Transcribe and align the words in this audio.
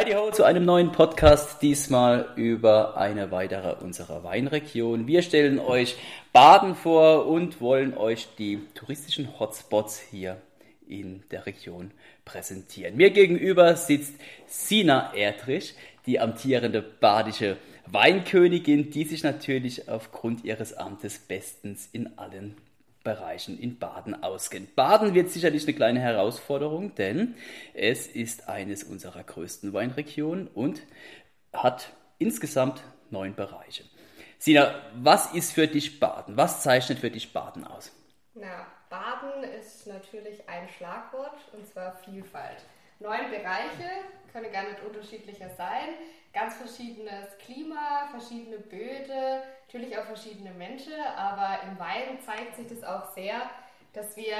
Heidi 0.00 0.12
Ho 0.12 0.30
zu 0.30 0.44
einem 0.44 0.64
neuen 0.64 0.92
Podcast, 0.92 1.60
diesmal 1.60 2.32
über 2.34 2.96
eine 2.96 3.30
weitere 3.30 3.84
unserer 3.84 4.24
Weinregion. 4.24 5.06
Wir 5.06 5.20
stellen 5.20 5.58
euch 5.58 5.98
Baden 6.32 6.74
vor 6.74 7.26
und 7.26 7.60
wollen 7.60 7.94
euch 7.94 8.28
die 8.38 8.60
touristischen 8.74 9.38
Hotspots 9.38 10.00
hier 10.00 10.38
in 10.88 11.22
der 11.30 11.44
Region 11.44 11.90
präsentieren. 12.24 12.96
Mir 12.96 13.10
gegenüber 13.10 13.76
sitzt 13.76 14.14
Sina 14.46 15.12
Erdrich, 15.14 15.74
die 16.06 16.18
amtierende 16.18 16.80
badische 16.80 17.58
Weinkönigin, 17.84 18.90
die 18.90 19.04
sich 19.04 19.22
natürlich 19.22 19.90
aufgrund 19.90 20.44
ihres 20.44 20.72
Amtes 20.72 21.18
bestens 21.18 21.90
in 21.92 22.18
allen 22.18 22.56
Bereichen 23.02 23.58
in 23.58 23.78
Baden 23.78 24.22
auskennt. 24.22 24.76
Baden 24.76 25.14
wird 25.14 25.30
sicherlich 25.30 25.64
eine 25.64 25.74
kleine 25.74 26.00
Herausforderung, 26.00 26.94
denn 26.94 27.34
es 27.74 28.06
ist 28.06 28.48
eines 28.48 28.84
unserer 28.84 29.22
größten 29.22 29.72
Weinregionen 29.72 30.48
und 30.48 30.82
hat 31.52 31.92
insgesamt 32.18 32.82
neun 33.10 33.34
Bereiche. 33.34 33.84
Sina, 34.38 34.74
was 34.94 35.32
ist 35.34 35.52
für 35.52 35.66
dich 35.66 36.00
Baden? 36.00 36.36
Was 36.36 36.62
zeichnet 36.62 36.98
für 36.98 37.10
dich 37.10 37.32
Baden 37.32 37.66
aus? 37.66 37.92
Na, 38.34 38.66
Baden 38.88 39.44
ist 39.44 39.86
natürlich 39.86 40.48
ein 40.48 40.68
Schlagwort 40.68 41.38
und 41.52 41.66
zwar 41.66 41.96
Vielfalt. 42.04 42.58
Neun 43.00 43.30
Bereiche 43.30 43.90
können 44.32 44.52
gar 44.52 44.64
nicht 44.64 44.82
unterschiedlicher 44.86 45.48
sein. 45.56 45.94
Ganz 46.32 46.54
verschiedenes 46.54 47.36
Klima, 47.38 48.08
verschiedene 48.10 48.58
Böden, 48.58 49.29
natürlich 49.72 49.96
auch 49.96 50.04
verschiedene 50.04 50.50
Menschen, 50.50 50.94
aber 51.16 51.62
im 51.62 51.78
Wein 51.78 52.18
zeigt 52.26 52.56
sich 52.56 52.66
das 52.66 52.82
auch 52.82 53.12
sehr, 53.12 53.42
dass 53.92 54.16
wir 54.16 54.34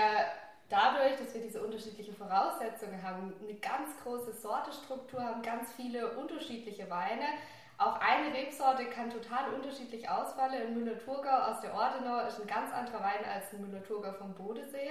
dadurch, 0.69 1.17
dass 1.21 1.33
wir 1.35 1.41
diese 1.41 1.63
unterschiedlichen 1.63 2.17
Voraussetzungen 2.17 3.01
haben, 3.03 3.33
eine 3.41 3.55
ganz 3.55 3.91
große 4.03 4.33
Sortestruktur 4.33 5.23
haben, 5.23 5.43
ganz 5.43 5.73
viele 5.75 6.17
unterschiedliche 6.19 6.91
Weine. 6.91 7.27
Auch 7.79 8.01
eine 8.01 8.35
Rebsorte 8.35 8.87
kann 8.87 9.11
total 9.11 9.55
unterschiedlich 9.55 10.09
ausfallen. 10.09 10.67
Ein 10.67 10.75
Müller-Thurgau 10.75 11.51
aus 11.51 11.61
der 11.61 11.75
Ordenau 11.75 12.27
ist 12.27 12.41
ein 12.41 12.49
ganz 12.49 12.73
anderer 12.73 13.01
Wein 13.01 13.25
als 13.33 13.53
ein 13.53 13.61
Müller-Thurgau 13.63 14.13
vom 14.15 14.35
Bodensee. 14.35 14.91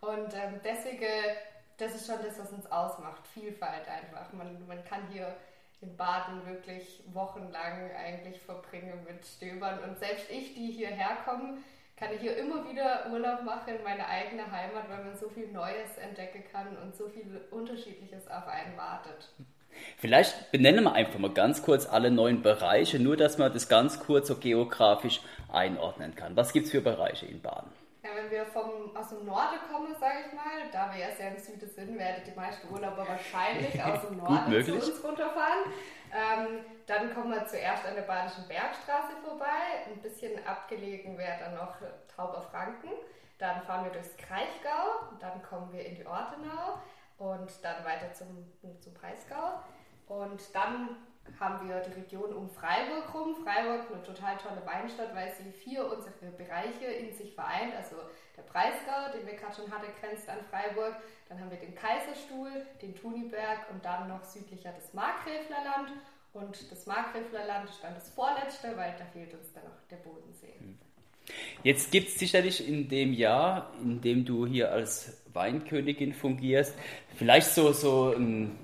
Und 0.00 0.34
ähm, 0.34 0.60
deswegen, 0.62 1.08
das 1.78 1.94
ist 1.94 2.06
schon 2.06 2.22
das, 2.22 2.38
was 2.38 2.52
uns 2.52 2.70
ausmacht. 2.70 3.26
Vielfalt 3.28 3.88
einfach. 3.88 4.32
Man, 4.34 4.66
man 4.66 4.84
kann 4.84 5.08
hier 5.10 5.34
in 5.82 5.96
Baden 5.96 6.46
wirklich 6.46 7.02
wochenlang 7.12 7.90
eigentlich 7.96 8.40
verbringen 8.40 9.06
mit 9.06 9.24
Stöbern. 9.24 9.78
Und 9.88 9.98
selbst 9.98 10.30
ich, 10.30 10.54
die 10.54 10.72
hierher 10.72 11.18
komme, 11.24 11.58
kann 11.96 12.12
ich 12.14 12.20
hier 12.20 12.36
immer 12.36 12.68
wieder 12.68 13.10
Urlaub 13.10 13.42
machen 13.44 13.76
in 13.76 13.84
meine 13.84 14.06
eigene 14.06 14.50
Heimat, 14.50 14.88
weil 14.88 15.04
man 15.04 15.16
so 15.16 15.28
viel 15.28 15.48
Neues 15.48 15.98
entdecken 16.02 16.44
kann 16.50 16.76
und 16.78 16.94
so 16.94 17.08
viel 17.08 17.40
Unterschiedliches 17.50 18.26
auf 18.28 18.46
einen 18.46 18.76
wartet. 18.76 19.28
Vielleicht 19.98 20.50
benennen 20.50 20.84
wir 20.84 20.92
einfach 20.92 21.18
mal 21.18 21.32
ganz 21.32 21.62
kurz 21.62 21.86
alle 21.86 22.10
neuen 22.10 22.42
Bereiche, 22.42 22.98
nur 22.98 23.16
dass 23.16 23.38
man 23.38 23.52
das 23.52 23.68
ganz 23.68 24.00
kurz 24.00 24.28
so 24.28 24.36
geografisch 24.36 25.20
einordnen 25.52 26.14
kann. 26.14 26.36
Was 26.36 26.52
gibt 26.52 26.66
es 26.66 26.72
für 26.72 26.80
Bereiche 26.80 27.26
in 27.26 27.40
Baden? 27.40 27.70
Wenn 28.30 28.38
wir 28.38 28.46
vom, 28.46 28.96
aus 28.96 29.08
dem 29.08 29.24
Norden 29.24 29.58
kommen, 29.70 29.92
sage 29.98 30.18
ich 30.26 30.32
mal, 30.32 30.70
da 30.72 30.92
wir 30.92 31.00
ja 31.00 31.10
sehr 31.16 31.32
im 31.32 31.38
Süden 31.38 31.68
sind, 31.68 31.98
werden 31.98 32.22
die 32.24 32.38
meisten 32.38 32.72
Urlauber 32.72 33.08
wahrscheinlich 33.08 33.82
aus 33.82 34.06
dem 34.06 34.16
Norden 34.22 34.64
zu 34.64 34.74
uns 34.74 35.02
runterfahren. 35.02 35.64
Ähm, 36.12 36.64
dann 36.86 37.12
kommen 37.12 37.32
wir 37.32 37.44
zuerst 37.46 37.84
an 37.84 37.96
der 37.96 38.02
Badischen 38.02 38.46
Bergstraße 38.46 39.16
vorbei. 39.24 39.84
Ein 39.88 40.00
bisschen 40.00 40.46
abgelegen 40.46 41.18
wäre 41.18 41.38
dann 41.40 41.56
noch 41.56 41.74
Tauberfranken. 42.14 42.90
Dann 43.38 43.62
fahren 43.62 43.86
wir 43.86 43.92
durchs 43.92 44.16
Kraichgau, 44.16 45.16
dann 45.18 45.42
kommen 45.42 45.72
wir 45.72 45.84
in 45.84 45.96
die 45.96 46.06
Ortenau 46.06 46.78
und 47.18 47.50
dann 47.64 47.84
weiter 47.84 48.12
zum, 48.12 48.52
zum 48.80 48.94
Breisgau. 48.94 49.60
Und 50.06 50.54
dann 50.54 50.96
haben 51.38 51.68
wir 51.68 51.80
die 51.80 51.92
Region 51.92 52.32
um 52.32 52.50
Freiburg 52.50 53.14
rum. 53.14 53.34
Freiburg 53.44 53.90
eine 53.90 54.02
total 54.02 54.36
tolle 54.36 54.64
Weinstadt, 54.66 55.14
weil 55.14 55.32
sie 55.32 55.50
vier 55.52 55.84
unserer 55.90 56.30
Bereiche 56.36 56.84
in 56.86 57.14
sich 57.14 57.34
vereint. 57.34 57.74
Also 57.76 57.96
der 58.36 58.42
Breisgau, 58.42 59.16
den 59.16 59.26
wir 59.26 59.34
gerade 59.34 59.54
schon 59.54 59.70
hatten, 59.70 59.86
grenzt 60.00 60.28
an 60.28 60.38
Freiburg. 60.50 60.96
Dann 61.28 61.40
haben 61.40 61.50
wir 61.50 61.58
den 61.58 61.74
Kaiserstuhl, 61.74 62.50
den 62.82 62.94
Thuniberg 62.94 63.70
und 63.72 63.84
dann 63.84 64.08
noch 64.08 64.24
südlicher 64.24 64.72
das 64.72 64.92
Markgräflerland. 64.92 65.92
Und 66.32 66.70
das 66.70 66.86
Markgräflerland 66.86 67.68
ist 67.68 67.82
dann 67.82 67.94
das 67.94 68.10
vorletzte, 68.10 68.76
weil 68.76 68.94
da 68.98 69.04
fehlt 69.06 69.34
uns 69.34 69.52
dann 69.52 69.64
noch 69.64 69.88
der 69.90 69.96
Bodensee. 69.96 70.54
Hm. 70.58 70.78
Jetzt 71.62 71.90
gibt 71.92 72.08
es 72.08 72.18
sicherlich 72.18 72.66
in 72.66 72.88
dem 72.88 73.12
Jahr, 73.12 73.72
in 73.80 74.00
dem 74.00 74.24
du 74.24 74.46
hier 74.46 74.72
als 74.72 75.22
Weinkönigin 75.32 76.12
fungierst, 76.12 76.76
vielleicht 77.16 77.48
so, 77.48 77.72
so 77.72 78.12
ein 78.12 78.58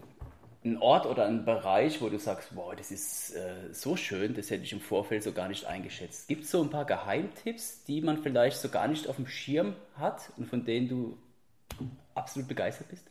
ein 0.66 0.78
Ort 0.82 1.06
oder 1.06 1.26
ein 1.26 1.44
Bereich, 1.44 2.00
wo 2.02 2.08
du 2.08 2.18
sagst, 2.18 2.54
wow, 2.54 2.74
das 2.74 2.90
ist 2.90 3.34
äh, 3.34 3.72
so 3.72 3.96
schön, 3.96 4.34
das 4.34 4.50
hätte 4.50 4.64
ich 4.64 4.72
im 4.72 4.80
Vorfeld 4.80 5.22
so 5.22 5.32
gar 5.32 5.48
nicht 5.48 5.64
eingeschätzt. 5.66 6.28
Gibt 6.28 6.44
es 6.44 6.50
so 6.50 6.62
ein 6.62 6.70
paar 6.70 6.84
Geheimtipps, 6.84 7.84
die 7.84 8.00
man 8.00 8.22
vielleicht 8.22 8.58
so 8.58 8.68
gar 8.68 8.88
nicht 8.88 9.08
auf 9.08 9.16
dem 9.16 9.26
Schirm 9.26 9.74
hat 9.98 10.30
und 10.36 10.46
von 10.48 10.64
denen 10.64 10.88
du 10.88 11.16
absolut 12.14 12.48
begeistert 12.48 12.88
bist? 12.88 13.06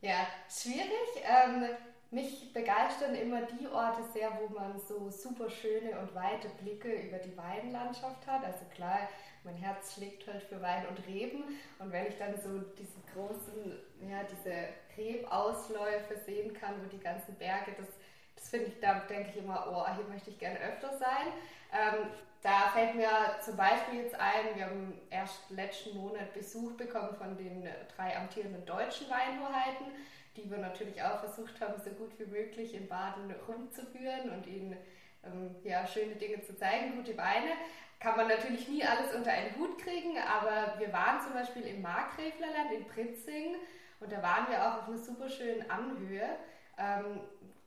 Ja, 0.00 0.26
schwierig. 0.48 0.84
Ähm, 1.24 1.64
mich 2.10 2.52
begeistern 2.52 3.14
immer 3.14 3.42
die 3.42 3.66
Orte 3.68 4.02
sehr, 4.14 4.30
wo 4.40 4.52
man 4.54 4.80
so 4.80 5.10
super 5.10 5.50
schöne 5.50 5.98
und 5.98 6.14
weite 6.14 6.48
Blicke 6.60 6.90
über 6.90 7.18
die 7.18 7.36
Weidenlandschaft 7.36 8.26
hat. 8.26 8.44
Also 8.44 8.64
klar, 8.74 9.08
mein 9.44 9.56
Herz 9.56 9.94
schlägt 9.94 10.26
halt 10.26 10.42
für 10.42 10.60
Wein 10.62 10.86
und 10.88 11.06
Reben. 11.06 11.44
Und 11.78 11.92
wenn 11.92 12.06
ich 12.06 12.16
dann 12.16 12.34
so 12.40 12.60
diese 12.78 12.98
großen, 13.12 13.78
ja, 14.08 14.22
diese 14.24 14.68
Rebausläufe 14.96 16.16
sehen 16.24 16.54
kann, 16.54 16.74
wo 16.82 16.88
die 16.88 17.02
ganzen 17.02 17.34
Berge, 17.34 17.72
das, 17.76 17.88
das 18.36 18.48
finde 18.48 18.66
ich, 18.66 18.80
da 18.80 19.00
denke 19.00 19.30
ich 19.30 19.36
immer, 19.36 19.66
oh, 19.70 19.94
hier 19.94 20.04
möchte 20.08 20.30
ich 20.30 20.38
gerne 20.38 20.58
öfter 20.60 20.96
sein. 20.96 21.32
Ähm, 21.72 22.08
da 22.42 22.70
fällt 22.72 22.94
mir 22.94 23.10
zum 23.44 23.56
Beispiel 23.56 24.02
jetzt 24.02 24.14
ein, 24.14 24.54
wir 24.54 24.66
haben 24.66 24.98
erst 25.10 25.50
letzten 25.50 25.96
Monat 25.96 26.32
Besuch 26.32 26.72
bekommen 26.76 27.14
von 27.16 27.36
den 27.36 27.68
drei 27.96 28.16
amtierenden 28.16 28.64
deutschen 28.64 29.10
Weinhoheiten, 29.10 29.86
die 30.38 30.50
wir 30.50 30.58
natürlich 30.58 31.02
auch 31.02 31.20
versucht 31.20 31.60
haben, 31.60 31.80
so 31.82 31.90
gut 31.90 32.18
wie 32.18 32.26
möglich 32.26 32.74
in 32.74 32.88
Baden 32.88 33.34
rumzuführen 33.46 34.30
und 34.30 34.46
ihnen 34.46 34.76
ähm, 35.24 35.56
ja, 35.64 35.86
schöne 35.86 36.14
Dinge 36.16 36.42
zu 36.42 36.56
zeigen, 36.56 36.96
gute 36.96 37.16
Weine 37.16 37.50
kann 38.00 38.16
man 38.16 38.28
natürlich 38.28 38.68
nie 38.68 38.84
alles 38.84 39.14
unter 39.14 39.32
einen 39.32 39.56
Hut 39.56 39.78
kriegen, 39.78 40.16
aber 40.18 40.78
wir 40.78 40.92
waren 40.92 41.20
zum 41.20 41.32
Beispiel 41.32 41.62
im 41.62 41.82
Markgräflerland 41.82 42.72
in 42.72 42.86
Pritzing 42.86 43.56
und 44.00 44.12
da 44.12 44.22
waren 44.22 44.48
wir 44.48 44.62
auch 44.62 44.82
auf 44.82 44.88
einer 44.88 44.98
super 44.98 45.28
schönen 45.28 45.68
Anhöhe. 45.68 46.28
Ähm, 46.78 47.20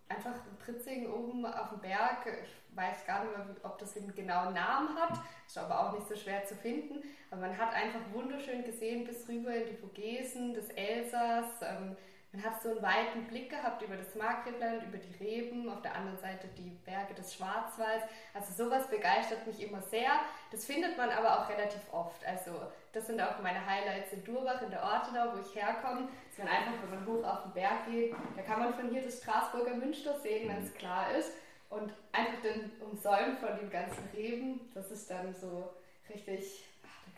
einfach 0.07 0.35
in 0.47 0.57
Pritzing 0.57 1.11
oben 1.11 1.45
auf 1.45 1.69
dem 1.69 1.81
Berg. 1.81 2.25
Ich 2.43 2.77
weiß 2.77 3.05
gar 3.05 3.23
nicht 3.23 3.37
mehr, 3.37 3.45
ob 3.63 3.77
das 3.79 3.97
einen 3.97 4.15
genauen 4.15 4.53
Namen 4.53 4.95
hat, 4.95 5.19
ist 5.45 5.57
aber 5.57 5.79
auch 5.79 5.93
nicht 5.93 6.07
so 6.07 6.15
schwer 6.15 6.45
zu 6.45 6.55
finden. 6.55 7.03
Aber 7.29 7.41
man 7.41 7.57
hat 7.57 7.73
einfach 7.73 7.99
wunderschön 8.13 8.63
gesehen 8.63 9.05
bis 9.05 9.27
rüber 9.27 9.53
in 9.53 9.67
die 9.67 9.75
Vogesen, 9.75 10.53
das 10.53 10.69
Elsass. 10.69 11.61
Ähm, 11.61 11.97
man 12.33 12.43
hat 12.45 12.61
so 12.61 12.69
einen 12.69 12.81
weiten 12.81 13.27
Blick 13.27 13.49
gehabt 13.49 13.81
über 13.81 13.97
das 13.97 14.15
Markgräfland, 14.15 14.83
über 14.83 14.97
die 14.97 15.23
Reben, 15.23 15.69
auf 15.69 15.81
der 15.81 15.95
anderen 15.95 16.17
Seite 16.17 16.47
die 16.57 16.77
Berge 16.85 17.13
des 17.13 17.33
Schwarzwalds. 17.35 18.05
Also 18.33 18.63
sowas 18.63 18.87
begeistert 18.89 19.45
mich 19.45 19.61
immer 19.61 19.81
sehr. 19.81 20.11
Das 20.49 20.65
findet 20.65 20.97
man 20.97 21.09
aber 21.09 21.39
auch 21.39 21.49
relativ 21.49 21.81
oft. 21.91 22.25
Also 22.25 22.51
das 22.93 23.07
sind 23.07 23.19
auch 23.19 23.41
meine 23.41 23.65
Highlights 23.65 24.13
in 24.13 24.23
Durbach, 24.23 24.61
in 24.61 24.69
der 24.69 24.81
Ortenau, 24.81 25.33
wo 25.33 25.41
ich 25.41 25.55
herkomme. 25.55 26.07
Dass 26.29 26.37
man 26.37 26.47
einfach, 26.47 26.73
wenn 26.83 26.99
man 26.99 27.05
hoch 27.05 27.23
auf 27.25 27.43
den 27.43 27.53
Berg 27.53 27.85
geht, 27.87 28.15
da 28.37 28.41
kann 28.43 28.59
man 28.59 28.73
von 28.75 28.89
hier 28.89 29.01
das 29.01 29.17
Straßburger 29.21 29.75
Münster 29.75 30.17
sehen, 30.21 30.47
wenn 30.47 30.63
es 30.63 30.73
klar 30.73 31.13
ist. 31.13 31.31
Und 31.69 31.93
einfach 32.13 32.41
den 32.41 32.71
Umsäumen 32.81 33.37
von 33.37 33.57
den 33.57 33.69
ganzen 33.69 34.07
Reben, 34.13 34.71
das 34.73 34.89
ist 34.89 35.09
dann 35.09 35.33
so 35.33 35.69
richtig 36.09 36.70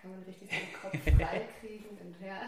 kann 0.04 0.12
man 0.12 0.24
richtig 0.24 0.50
den 0.50 0.74
Kopf 0.82 1.18
frei 1.18 1.42
kriegen. 1.62 1.86
Und, 2.02 2.16
ja. 2.26 2.42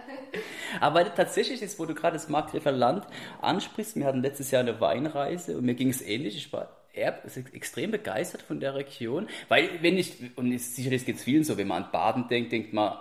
Aber 0.82 1.16
tatsächlich 1.16 1.62
ist, 1.62 1.80
wo 1.80 1.86
du 1.86 1.96
gerade 1.96 2.14
das 2.14 2.28
Markgräfer 2.28 2.74
Land 2.74 3.08
ansprichst, 3.42 3.96
wir 3.96 4.06
hatten 4.06 4.22
letztes 4.22 4.52
Jahr 4.52 4.62
eine 4.62 4.82
Weinreise 4.82 5.58
und 5.58 5.66
mir 5.66 5.76
ging 5.76 5.90
es 5.90 6.02
ähnlich. 6.02 6.36
Ich 6.36 6.52
war 6.52 6.70
extrem 6.94 7.92
begeistert 7.92 8.42
von 8.42 8.60
der 8.60 8.76
Region, 8.76 9.28
weil 9.50 9.82
wenn 9.82 9.98
ich, 9.98 10.38
und 10.38 10.58
sicherlich 10.58 11.06
geht 11.06 11.18
es 11.18 11.24
vielen 11.24 11.44
so, 11.44 11.58
wenn 11.58 11.68
man 11.68 11.84
an 11.84 11.92
Baden 11.92 12.28
denkt, 12.30 12.54
denkt 12.54 12.74
man 12.74 12.98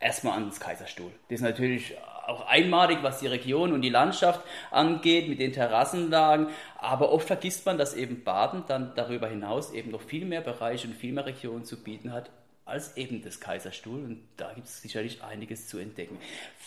erstmal 0.00 0.36
an 0.36 0.48
das 0.48 0.58
Kaiserstuhl. 0.58 1.12
Das 1.28 1.36
ist 1.36 1.42
natürlich 1.42 1.96
auch 2.26 2.46
einmalig, 2.46 2.98
was 3.02 3.20
die 3.20 3.28
Region 3.28 3.72
und 3.72 3.82
die 3.82 3.90
Landschaft 3.90 4.42
angeht, 4.72 5.28
mit 5.28 5.38
den 5.38 5.52
Terrassenlagen. 5.52 6.48
Aber 6.78 7.12
oft 7.12 7.28
vergisst 7.28 7.64
man, 7.66 7.78
dass 7.78 7.94
eben 7.94 8.24
Baden 8.24 8.64
dann 8.66 8.92
darüber 8.96 9.28
hinaus 9.28 9.72
eben 9.72 9.92
noch 9.92 10.02
viel 10.02 10.24
mehr 10.24 10.40
Bereiche 10.40 10.88
und 10.88 10.94
viel 10.94 11.12
mehr 11.12 11.26
Regionen 11.26 11.64
zu 11.64 11.82
bieten 11.82 12.12
hat 12.12 12.30
als 12.66 12.96
eben 12.96 13.22
das 13.22 13.40
Kaiserstuhl 13.40 14.04
und 14.04 14.28
da 14.36 14.52
gibt 14.52 14.66
es 14.66 14.82
sicherlich 14.82 15.22
einiges 15.22 15.68
zu 15.68 15.78
entdecken. 15.78 16.18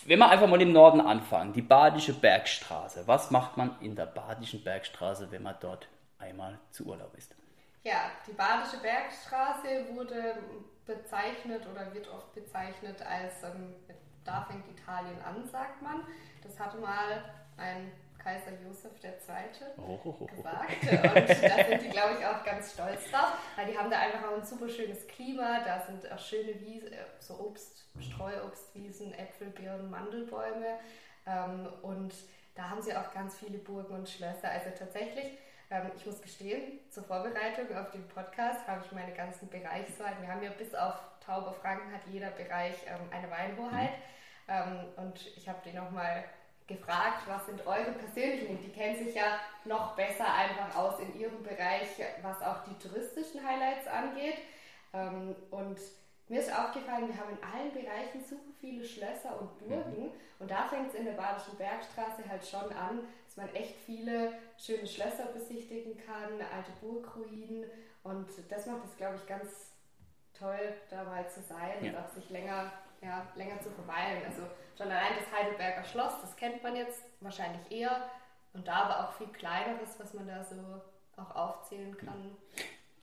Wenn 0.06 0.18
wir 0.20 0.30
einfach 0.30 0.48
mal 0.48 0.62
im 0.62 0.72
Norden 0.72 1.02
anfangen, 1.02 1.52
die 1.54 1.62
Badische 1.62 2.14
Bergstraße. 2.14 3.04
Was 3.06 3.32
macht 3.32 3.58
man 3.58 3.76
in 3.82 3.96
der 3.96 4.06
Badischen 4.06 4.64
Bergstraße, 4.64 5.30
wenn 5.30 5.44
man 5.44 5.56
dort 5.60 5.90
einmal 6.18 6.58
zu 6.72 6.86
Urlaub 6.86 7.14
ist? 7.18 7.36
Ja, 7.84 8.12
die 8.26 8.32
Badische 8.32 8.78
Bergstraße 8.78 9.94
wurde 9.94 10.38
bezeichnet 10.86 11.68
oder 11.70 11.94
wird 11.94 12.08
oft 12.08 12.34
bezeichnet 12.34 13.02
als, 13.02 13.44
ähm, 13.44 13.76
da 14.24 14.46
fängt 14.50 14.68
Italien 14.70 15.22
an, 15.22 15.46
sagt 15.48 15.82
man. 15.82 16.04
Das 16.42 16.58
hatte 16.60 16.78
mal 16.78 17.24
ein 17.58 17.92
Kaiser 18.20 18.52
Josef 18.64 18.92
II. 19.04 19.12
Oh, 19.78 20.26
gewagt. 20.26 20.84
Und 20.84 21.44
da 21.44 21.66
sind 21.66 21.82
die, 21.82 21.90
glaube 21.90 22.18
ich, 22.20 22.26
auch 22.26 22.44
ganz 22.44 22.74
stolz 22.74 23.10
drauf, 23.10 23.34
weil 23.56 23.68
die 23.68 23.78
haben 23.78 23.90
da 23.90 24.00
einfach 24.00 24.30
auch 24.30 24.36
ein 24.36 24.46
super 24.46 24.70
schönes 24.70 25.08
Klima. 25.08 25.62
Da 25.66 25.82
sind 25.82 26.12
auch 26.12 26.20
schöne 26.20 26.60
Wiesen, 26.62 26.94
äh, 26.94 26.98
so 27.20 27.40
Obst, 27.40 27.86
Streuobstwiesen, 28.00 29.14
Äpfel, 29.14 29.50
Birnen, 29.50 29.90
Mandelbäume. 29.90 30.80
Ähm, 31.26 31.68
und 31.82 32.14
da 32.56 32.70
haben 32.70 32.82
sie 32.82 32.96
auch 32.96 33.14
ganz 33.14 33.38
viele 33.38 33.58
Burgen 33.58 33.94
und 33.94 34.10
Schlösser. 34.10 34.52
Also 34.52 34.70
tatsächlich, 34.78 35.38
ähm, 35.72 35.92
ich 35.96 36.06
muss 36.06 36.22
gestehen, 36.22 36.80
zur 36.90 37.04
Vorbereitung 37.04 37.76
auf 37.78 37.92
den 37.92 38.08
Podcast 38.08 38.68
habe 38.68 38.84
ich 38.86 38.92
meine 38.92 39.14
ganzen 39.14 39.48
Bereichsweiten. 39.50 40.22
Wir 40.22 40.30
haben 40.30 40.44
ja 40.44 40.52
bis 40.52 40.76
auf 40.76 40.96
Tauber 41.26 41.54
Franken 41.54 41.94
hat 41.94 42.02
jeder 42.12 42.32
Bereich 42.32 42.76
ähm, 42.88 43.08
eine 43.12 43.30
Weinhoheit. 43.32 43.92
Mhm. 44.48 45.04
und 45.04 45.28
ich 45.38 45.48
habe 45.48 45.60
die 45.64 45.74
nochmal 45.74 46.24
gefragt, 46.70 47.24
was 47.28 47.46
sind 47.48 47.66
eure 47.66 47.92
persönlichen, 47.92 48.62
die 48.62 48.72
kennen 48.72 49.04
sich 49.04 49.16
ja 49.16 49.40
noch 49.66 49.96
besser 49.96 50.32
einfach 50.32 50.76
aus 50.78 51.00
in 51.00 51.20
ihrem 51.20 51.44
Bereich, 51.44 51.90
was 52.22 52.42
auch 52.42 52.64
die 52.64 52.88
touristischen 52.88 53.46
Highlights 53.46 53.88
angeht. 53.88 54.38
Ähm, 54.94 55.36
und 55.52 55.80
mir 56.30 56.40
ist 56.40 56.56
aufgefallen, 56.56 57.08
wir 57.08 57.18
haben 57.18 57.32
in 57.32 57.44
allen 57.44 57.74
Bereichen 57.74 58.24
super 58.24 58.54
viele 58.60 58.86
Schlösser 58.86 59.42
und 59.42 59.58
Burgen. 59.58 60.04
Mhm. 60.04 60.12
Und 60.38 60.52
da 60.52 60.68
fängt 60.68 60.90
es 60.90 60.94
in 60.94 61.06
der 61.06 61.14
Badischen 61.14 61.58
Bergstraße 61.58 62.24
halt 62.30 62.46
schon 62.46 62.72
an, 62.72 63.02
dass 63.26 63.36
man 63.36 63.54
echt 63.54 63.76
viele 63.86 64.34
schöne 64.58 64.88
Schlösser 64.88 65.26
besichtigen 65.34 65.98
kann, 65.98 66.40
alte 66.56 66.72
Burgruinen. 66.82 67.66
Und 68.04 68.30
das 68.48 68.68
macht 68.68 68.86
es, 68.86 68.96
glaube 68.96 69.16
ich, 69.16 69.28
ganz 69.28 69.74
toll, 70.38 70.74
da 70.90 71.04
mal 71.04 71.28
zu 71.30 71.42
sein 71.42 71.84
ja. 71.84 71.90
und 71.90 71.98
auch 71.98 72.10
sich 72.10 72.30
länger, 72.30 72.72
ja, 73.02 73.28
länger 73.36 73.60
zu 73.62 73.70
verweilen. 73.72 74.24
Also 74.26 74.44
schon 74.78 74.88
allein 74.88 75.14
das 75.18 75.32
Heidelberger 75.32 75.84
Schloss, 75.84 76.14
das 76.22 76.36
kennt 76.36 76.64
man 76.64 76.76
jetzt 76.76 77.02
wahrscheinlich 77.22 77.72
eher. 77.72 78.10
Und 78.54 78.68
da 78.68 78.84
aber 78.84 79.08
auch 79.08 79.14
viel 79.14 79.28
kleineres, 79.28 80.00
was 80.00 80.14
man 80.14 80.28
da 80.28 80.44
so 80.44 80.56
auch 81.18 81.36
aufzählen 81.36 81.96
kann. 81.98 82.36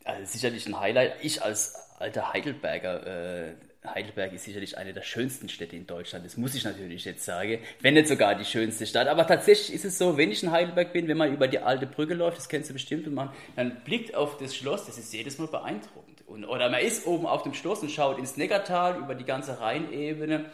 Also 0.05 0.25
sicherlich 0.25 0.67
ein 0.67 0.79
Highlight. 0.79 1.17
Ich 1.23 1.43
als 1.43 1.75
alter 1.99 2.33
Heidelberger, 2.33 3.07
äh, 3.07 3.55
Heidelberg 3.85 4.33
ist 4.33 4.45
sicherlich 4.45 4.77
eine 4.77 4.93
der 4.93 5.03
schönsten 5.03 5.49
Städte 5.49 5.77
in 5.77 5.87
Deutschland. 5.87 6.25
Das 6.25 6.37
muss 6.37 6.55
ich 6.55 6.65
natürlich 6.65 7.05
jetzt 7.05 7.25
sagen. 7.25 7.61
Wenn 7.81 7.95
nicht 7.95 8.09
sogar 8.09 8.35
die 8.35 8.45
schönste 8.45 8.87
Stadt. 8.87 9.09
Aber 9.09 9.27
tatsächlich 9.27 9.75
ist 9.75 9.85
es 9.85 9.99
so, 9.99 10.17
wenn 10.17 10.31
ich 10.31 10.43
in 10.43 10.51
Heidelberg 10.51 10.93
bin, 10.93 11.09
wenn 11.09 11.17
man 11.17 11.33
über 11.33 11.49
die 11.49 11.61
alte 11.61 11.87
Brücke 11.87 12.15
läuft, 12.15 12.39
das 12.39 12.49
kennst 12.49 12.71
du 12.71 12.73
bestimmt, 12.73 13.07
und 13.07 13.15
man 13.15 13.33
dann 13.55 13.83
blickt 13.85 14.15
auf 14.15 14.39
das 14.39 14.57
Schloss, 14.57 14.87
das 14.87 14.99
ist 14.99 15.13
jedes 15.13 15.39
Mal 15.39 15.49
beeindruckend. 15.49 16.16
Und, 16.27 16.45
oder 16.45 16.69
man 16.69 16.81
ist 16.81 17.07
oben 17.07 17.27
auf 17.27 17.43
dem 17.43 17.55
Schloss 17.55 17.83
und 17.83 17.91
schaut 17.91 18.19
ins 18.19 18.37
Neckartal 18.37 18.99
über 18.99 19.15
die 19.15 19.25
ganze 19.25 19.61
Rheinebene 19.61 20.47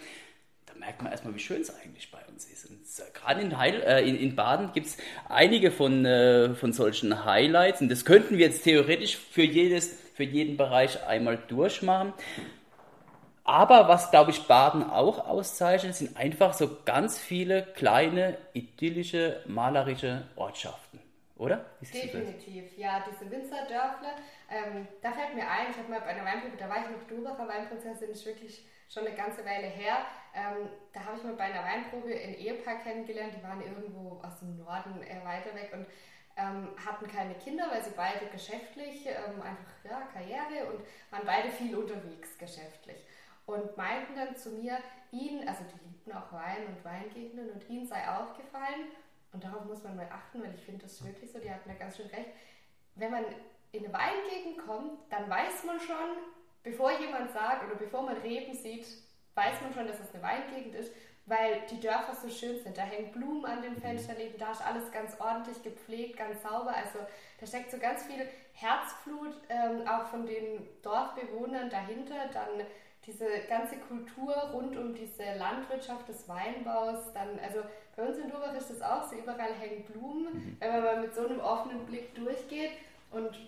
merkt 0.82 1.00
man 1.00 1.12
erstmal, 1.12 1.34
wie 1.34 1.38
schön 1.38 1.60
es 1.60 1.74
eigentlich 1.74 2.10
bei 2.10 2.18
uns 2.28 2.44
ist. 2.46 2.66
Und 2.66 2.80
gerade 3.14 3.40
in, 3.40 3.56
Heil, 3.56 3.82
äh, 3.82 4.08
in, 4.08 4.16
in, 4.16 4.34
Baden 4.34 4.72
gibt 4.72 4.88
es 4.88 4.96
einige 5.28 5.70
von, 5.70 6.04
äh, 6.04 6.54
von 6.54 6.72
solchen 6.72 7.24
Highlights 7.24 7.80
und 7.80 7.88
das 7.88 8.04
könnten 8.04 8.36
wir 8.36 8.46
jetzt 8.46 8.64
theoretisch 8.64 9.16
für, 9.16 9.44
jedes, 9.44 9.96
für 10.14 10.24
jeden 10.24 10.56
Bereich 10.56 11.04
einmal 11.06 11.38
durchmachen. 11.48 12.12
Aber 13.44 13.88
was, 13.88 14.10
glaube 14.10 14.32
ich, 14.32 14.42
Baden 14.42 14.82
auch 14.82 15.26
auszeichnet, 15.26 15.94
sind 15.94 16.16
einfach 16.16 16.52
so 16.54 16.78
ganz 16.84 17.18
viele 17.18 17.62
kleine, 17.62 18.36
idyllische, 18.52 19.40
malerische 19.46 20.22
Ortschaften. 20.36 21.01
Oder? 21.42 21.66
Definitiv, 21.80 22.78
ja, 22.78 23.04
diese 23.10 23.28
Winzerdörfler. 23.28 24.14
Ähm, 24.48 24.86
da 25.00 25.10
fällt 25.10 25.34
mir 25.34 25.42
ein, 25.42 25.72
ich 25.72 25.76
habe 25.76 25.90
mal 25.90 26.00
bei 26.00 26.14
einer 26.14 26.24
Weinprobe, 26.24 26.56
da 26.56 26.68
war 26.68 26.76
ich 26.76 26.88
noch 26.88 27.02
Dubacher 27.08 27.48
Weinprinzessin, 27.48 28.10
ist 28.10 28.24
wirklich 28.24 28.64
schon 28.88 29.04
eine 29.04 29.16
ganze 29.16 29.44
Weile 29.44 29.66
her. 29.66 30.06
Ähm, 30.36 30.68
da 30.92 31.04
habe 31.04 31.16
ich 31.16 31.24
mal 31.24 31.34
bei 31.34 31.44
einer 31.44 31.64
Weinprobe 31.64 32.10
ein 32.10 32.34
Ehepaar 32.34 32.76
kennengelernt, 32.76 33.34
die 33.36 33.42
waren 33.42 33.60
irgendwo 33.60 34.22
aus 34.22 34.38
dem 34.38 34.56
Norden 34.56 35.02
eher 35.02 35.24
weiter 35.24 35.52
weg 35.56 35.70
und 35.72 35.86
ähm, 36.36 36.68
hatten 36.86 37.08
keine 37.08 37.34
Kinder, 37.34 37.68
weil 37.72 37.82
sie 37.82 37.92
beide 37.96 38.26
geschäftlich 38.26 39.04
ähm, 39.06 39.42
einfach 39.42 39.74
ja, 39.82 40.02
Karriere 40.12 40.70
und 40.70 40.80
waren 41.10 41.26
beide 41.26 41.50
viel 41.50 41.74
unterwegs 41.74 42.38
geschäftlich. 42.38 43.04
Und 43.46 43.76
meinten 43.76 44.14
dann 44.14 44.36
zu 44.36 44.50
mir, 44.50 44.78
ihnen, 45.10 45.48
also 45.48 45.64
die 45.64 45.88
liebten 45.88 46.12
auch 46.12 46.32
Wein 46.32 46.66
und 46.68 46.84
Weingegenden 46.84 47.50
und 47.50 47.68
ihnen 47.68 47.86
sei 47.88 48.08
aufgefallen, 48.08 48.92
und 49.32 49.42
darauf 49.42 49.64
muss 49.64 49.82
man 49.82 49.96
mal 49.96 50.08
achten, 50.10 50.42
weil 50.42 50.54
ich 50.54 50.62
finde 50.62 50.84
das 50.84 51.04
wirklich 51.04 51.30
so, 51.30 51.38
die 51.38 51.50
hatten 51.50 51.68
da 51.68 51.74
ganz 51.74 51.96
schön 51.96 52.06
recht, 52.06 52.30
wenn 52.94 53.10
man 53.10 53.24
in 53.72 53.84
eine 53.84 53.92
Weingegend 53.92 54.58
kommt, 54.66 54.98
dann 55.10 55.28
weiß 55.28 55.64
man 55.64 55.80
schon, 55.80 56.16
bevor 56.62 56.92
jemand 57.00 57.32
sagt 57.32 57.64
oder 57.64 57.76
bevor 57.76 58.02
man 58.02 58.18
Reben 58.18 58.54
sieht, 58.54 58.86
weiß 59.34 59.60
man 59.62 59.72
schon, 59.72 59.86
dass 59.86 59.98
es 59.98 60.12
eine 60.14 60.22
Weingegend 60.22 60.74
ist, 60.74 60.92
weil 61.24 61.62
die 61.70 61.80
Dörfer 61.80 62.14
so 62.14 62.28
schön 62.28 62.62
sind. 62.62 62.76
Da 62.76 62.82
hängen 62.82 63.12
Blumen 63.12 63.46
an 63.46 63.62
den 63.62 63.80
Fensterläden, 63.80 64.38
da 64.38 64.52
ist 64.52 64.64
alles 64.66 64.90
ganz 64.92 65.18
ordentlich 65.18 65.62
gepflegt, 65.62 66.18
ganz 66.18 66.42
sauber. 66.42 66.74
Also 66.74 66.98
da 67.40 67.46
steckt 67.46 67.70
so 67.70 67.78
ganz 67.78 68.04
viel 68.04 68.28
Herzblut 68.54 69.34
ähm, 69.48 69.86
auch 69.86 70.06
von 70.08 70.26
den 70.26 70.68
Dorfbewohnern 70.82 71.70
dahinter. 71.70 72.28
Dann 72.32 72.66
diese 73.06 73.26
ganze 73.48 73.76
Kultur 73.76 74.32
rund 74.52 74.76
um 74.76 74.94
diese 74.94 75.24
Landwirtschaft 75.36 76.08
des 76.08 76.28
Weinbaus. 76.28 77.12
Dann, 77.12 77.38
also 77.40 77.60
bei 77.96 78.04
uns 78.04 78.18
in 78.18 78.28
Durbach 78.28 78.54
ist 78.54 78.70
das 78.70 78.82
auch 78.82 79.02
so, 79.08 79.16
überall 79.16 79.54
hängen 79.54 79.84
Blumen, 79.84 80.34
mhm. 80.34 80.56
wenn 80.60 80.70
man 80.70 80.82
mal 80.82 81.00
mit 81.00 81.14
so 81.14 81.26
einem 81.26 81.40
offenen 81.40 81.84
Blick 81.86 82.14
durchgeht. 82.14 82.70
Und 83.10 83.38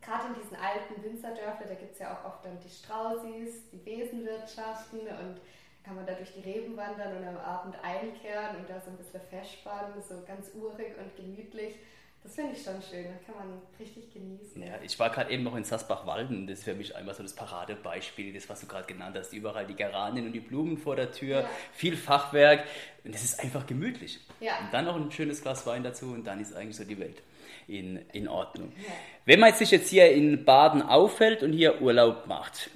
gerade 0.00 0.28
in 0.28 0.42
diesen 0.42 0.56
alten 0.56 1.02
Winzerdörfern, 1.02 1.68
da 1.68 1.74
gibt 1.74 1.92
es 1.92 1.98
ja 1.98 2.12
auch 2.14 2.24
oft 2.24 2.44
dann 2.44 2.58
die 2.60 2.70
Straußis, 2.70 3.70
die 3.70 3.76
Besenwirtschaften 3.76 5.00
und 5.00 5.40
kann 5.84 5.96
man 5.96 6.06
da 6.06 6.14
durch 6.14 6.32
die 6.32 6.40
Reben 6.40 6.76
wandern 6.76 7.16
und 7.18 7.28
am 7.28 7.36
Abend 7.36 7.76
einkehren 7.82 8.56
und 8.56 8.68
da 8.68 8.80
so 8.80 8.90
ein 8.90 8.96
bisschen 8.96 9.20
festspannen, 9.28 10.00
so 10.00 10.22
ganz 10.26 10.50
urig 10.54 10.96
und 10.98 11.14
gemütlich. 11.14 11.76
Das 12.24 12.36
finde 12.36 12.52
ich 12.56 12.62
schon 12.62 12.80
schön, 12.80 13.04
das 13.04 13.26
kann 13.26 13.36
man 13.36 13.60
richtig 13.78 14.10
genießen. 14.14 14.62
Ja, 14.62 14.76
ich 14.82 14.98
war 14.98 15.10
gerade 15.10 15.30
eben 15.30 15.42
noch 15.42 15.54
in 15.56 15.62
Sassbach-Walden, 15.62 16.46
das 16.46 16.60
ist 16.60 16.64
für 16.64 16.74
mich 16.74 16.96
einfach 16.96 17.14
so 17.14 17.22
das 17.22 17.34
Paradebeispiel, 17.34 18.32
das, 18.32 18.48
was 18.48 18.60
du 18.60 18.66
gerade 18.66 18.86
genannt 18.86 19.14
hast. 19.18 19.34
Überall 19.34 19.66
die 19.66 19.76
Geranien 19.76 20.24
und 20.26 20.32
die 20.32 20.40
Blumen 20.40 20.78
vor 20.78 20.96
der 20.96 21.12
Tür, 21.12 21.40
ja. 21.40 21.50
viel 21.74 21.98
Fachwerk 21.98 22.64
und 23.04 23.14
das 23.14 23.22
ist 23.22 23.40
einfach 23.40 23.66
gemütlich. 23.66 24.20
Ja. 24.40 24.58
Und 24.60 24.72
dann 24.72 24.86
noch 24.86 24.96
ein 24.96 25.12
schönes 25.12 25.42
Glas 25.42 25.66
Wein 25.66 25.84
dazu 25.84 26.06
und 26.06 26.26
dann 26.26 26.40
ist 26.40 26.56
eigentlich 26.56 26.76
so 26.76 26.84
die 26.84 26.98
Welt 26.98 27.22
in, 27.68 27.96
in 28.12 28.26
Ordnung. 28.26 28.72
Ja. 28.78 28.92
Wenn 29.26 29.40
man 29.40 29.52
sich 29.52 29.70
jetzt 29.70 29.90
hier 29.90 30.10
in 30.10 30.46
Baden 30.46 30.80
auffällt 30.80 31.42
und 31.42 31.52
hier 31.52 31.82
Urlaub 31.82 32.26
macht, 32.26 32.70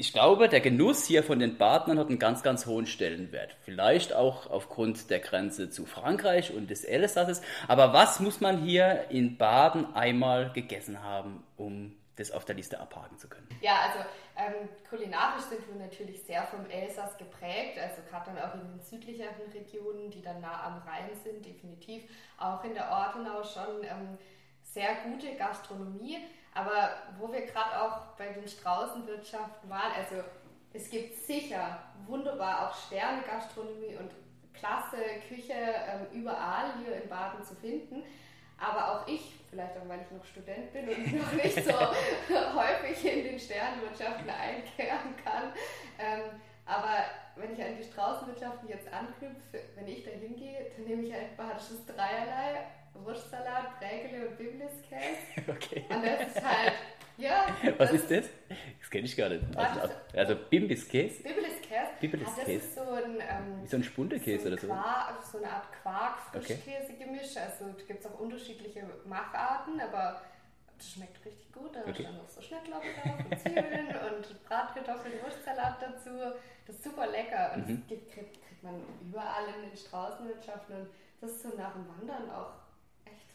ich 0.00 0.14
glaube, 0.14 0.48
der 0.48 0.62
Genuss 0.62 1.04
hier 1.04 1.22
von 1.22 1.38
den 1.38 1.58
Badnern 1.58 1.98
hat 1.98 2.08
einen 2.08 2.18
ganz, 2.18 2.42
ganz 2.42 2.64
hohen 2.64 2.86
Stellenwert. 2.86 3.54
Vielleicht 3.60 4.14
auch 4.14 4.48
aufgrund 4.48 5.10
der 5.10 5.20
Grenze 5.20 5.68
zu 5.68 5.84
Frankreich 5.84 6.54
und 6.54 6.70
des 6.70 6.84
Elsasses. 6.84 7.42
Aber 7.68 7.92
was 7.92 8.18
muss 8.18 8.40
man 8.40 8.62
hier 8.62 9.10
in 9.10 9.36
Baden 9.36 9.94
einmal 9.94 10.52
gegessen 10.54 11.02
haben, 11.02 11.44
um 11.58 11.94
das 12.16 12.30
auf 12.30 12.46
der 12.46 12.54
Liste 12.54 12.80
abhaken 12.80 13.18
zu 13.18 13.28
können? 13.28 13.46
Ja, 13.60 13.74
also 13.88 13.98
ähm, 14.38 14.70
kulinarisch 14.88 15.44
sind 15.44 15.68
wir 15.68 15.84
natürlich 15.84 16.22
sehr 16.22 16.44
vom 16.44 16.64
Elsass 16.70 17.18
geprägt. 17.18 17.78
Also 17.78 18.00
gerade 18.08 18.30
dann 18.30 18.38
auch 18.38 18.54
in 18.54 18.60
den 18.60 18.80
südlicheren 18.80 19.52
Regionen, 19.52 20.10
die 20.10 20.22
dann 20.22 20.40
nah 20.40 20.64
am 20.64 20.78
Rhein 20.88 21.10
sind, 21.22 21.44
definitiv. 21.44 22.04
Auch 22.38 22.64
in 22.64 22.72
der 22.72 22.90
Ortenau 22.90 23.42
schon 23.42 23.84
ähm, 23.84 24.16
sehr 24.62 24.94
gute 25.04 25.36
Gastronomie. 25.36 26.20
Aber 26.54 26.90
wo 27.18 27.32
wir 27.32 27.42
gerade 27.42 27.80
auch 27.80 28.16
bei 28.16 28.28
den 28.32 28.46
Straußenwirtschaften 28.46 29.70
waren, 29.70 29.92
also 29.96 30.16
es 30.72 30.90
gibt 30.90 31.16
sicher 31.24 31.78
wunderbar 32.06 32.68
auch 32.68 32.74
Sterne-Gastronomie 32.86 33.96
und 33.96 34.10
klasse 34.52 34.96
Küche 35.28 35.54
ähm, 35.54 36.06
überall 36.12 36.72
hier 36.84 37.02
in 37.02 37.08
Baden 37.08 37.44
zu 37.44 37.54
finden. 37.54 38.02
Aber 38.58 38.92
auch 38.92 39.08
ich, 39.08 39.36
vielleicht 39.48 39.76
auch 39.76 39.88
weil 39.88 40.00
ich 40.02 40.10
noch 40.10 40.24
Student 40.24 40.72
bin 40.72 40.88
und 40.88 41.12
noch 41.18 41.32
nicht 41.32 41.64
so 41.64 41.72
häufig 42.54 43.04
in 43.04 43.24
den 43.24 43.38
Sternenwirtschaften 43.38 44.28
einkehren 44.28 45.16
kann. 45.24 45.52
Ähm, 45.98 46.40
aber 46.66 47.04
wenn 47.36 47.52
ich 47.54 47.62
an 47.62 47.76
die 47.76 47.84
Straußenwirtschaften 47.84 48.68
jetzt 48.68 48.92
anknüpfe, 48.92 49.60
wenn 49.74 49.88
ich 49.88 50.04
da 50.04 50.10
hingehe, 50.10 50.70
dann 50.76 50.84
nehme 50.84 51.02
ich 51.02 51.14
ein 51.14 51.36
badisches 51.36 51.86
Dreierlei 51.86 52.66
Wurstsalat, 52.94 53.78
Prägele 53.78 54.28
und 54.28 54.38
Bibliskäse. 54.38 55.00
Okay. 55.48 55.84
Und 55.88 56.04
das 56.04 56.28
ist 56.28 56.44
halt, 56.44 56.72
ja. 57.16 57.46
Was 57.78 57.92
ist 57.92 58.10
das? 58.10 58.26
Das 58.80 58.90
kenne 58.90 59.04
ich 59.04 59.16
gar 59.16 59.28
nicht. 59.28 59.42
Also, 59.56 59.80
also 60.14 60.36
Bimbiskäse? 60.48 61.22
Bibliskäse. 61.22 61.90
Bibliskäse. 62.00 62.40
Das 62.40 62.48
ist 62.48 62.74
so 62.74 62.80
ein... 62.80 63.16
Ähm, 63.20 63.62
Wie 63.62 63.66
so 63.66 63.76
ein 63.76 63.84
Spundekäse 63.84 64.42
so 64.42 64.48
oder 64.48 64.58
so? 64.58 64.66
Quark, 64.66 65.22
so 65.22 65.38
eine 65.38 65.50
Art 65.50 65.72
Quark-Frischkäse-Gemisch. 65.82 67.30
Okay. 67.30 67.40
Also 67.40 67.72
da 67.76 67.84
gibt 67.86 68.00
es 68.00 68.06
auch 68.06 68.18
unterschiedliche 68.20 68.84
Macharten, 69.06 69.80
aber 69.80 70.20
das 70.80 70.90
schmeckt 70.90 71.24
richtig 71.24 71.52
gut. 71.52 71.74
Da 71.74 71.80
okay. 71.80 71.90
ist 71.90 72.04
dann 72.04 72.16
noch 72.16 72.28
so 72.28 72.40
Schnittlauch 72.40 72.80
drauf 72.80 73.18
und 73.30 73.38
Zwiebeln 73.38 73.86
und 74.16 74.44
Bratkartoffeln, 74.44 75.14
Wurstsalat 75.22 75.82
dazu. 75.82 76.10
Das 76.66 76.76
ist 76.76 76.84
super 76.84 77.06
lecker 77.06 77.52
und 77.54 77.68
mhm. 77.68 77.82
das 77.88 77.88
kriegt, 77.88 78.12
kriegt 78.12 78.62
man 78.62 78.82
überall 79.02 79.44
in 79.56 79.68
den 79.68 79.76
Straußenwirtschaften 79.76 80.76
und 80.76 80.88
das 81.20 81.32
ist 81.32 81.42
so 81.42 81.48
nach 81.56 81.74
dem 81.74 81.86
Wandern 81.86 82.30
auch 82.30 82.52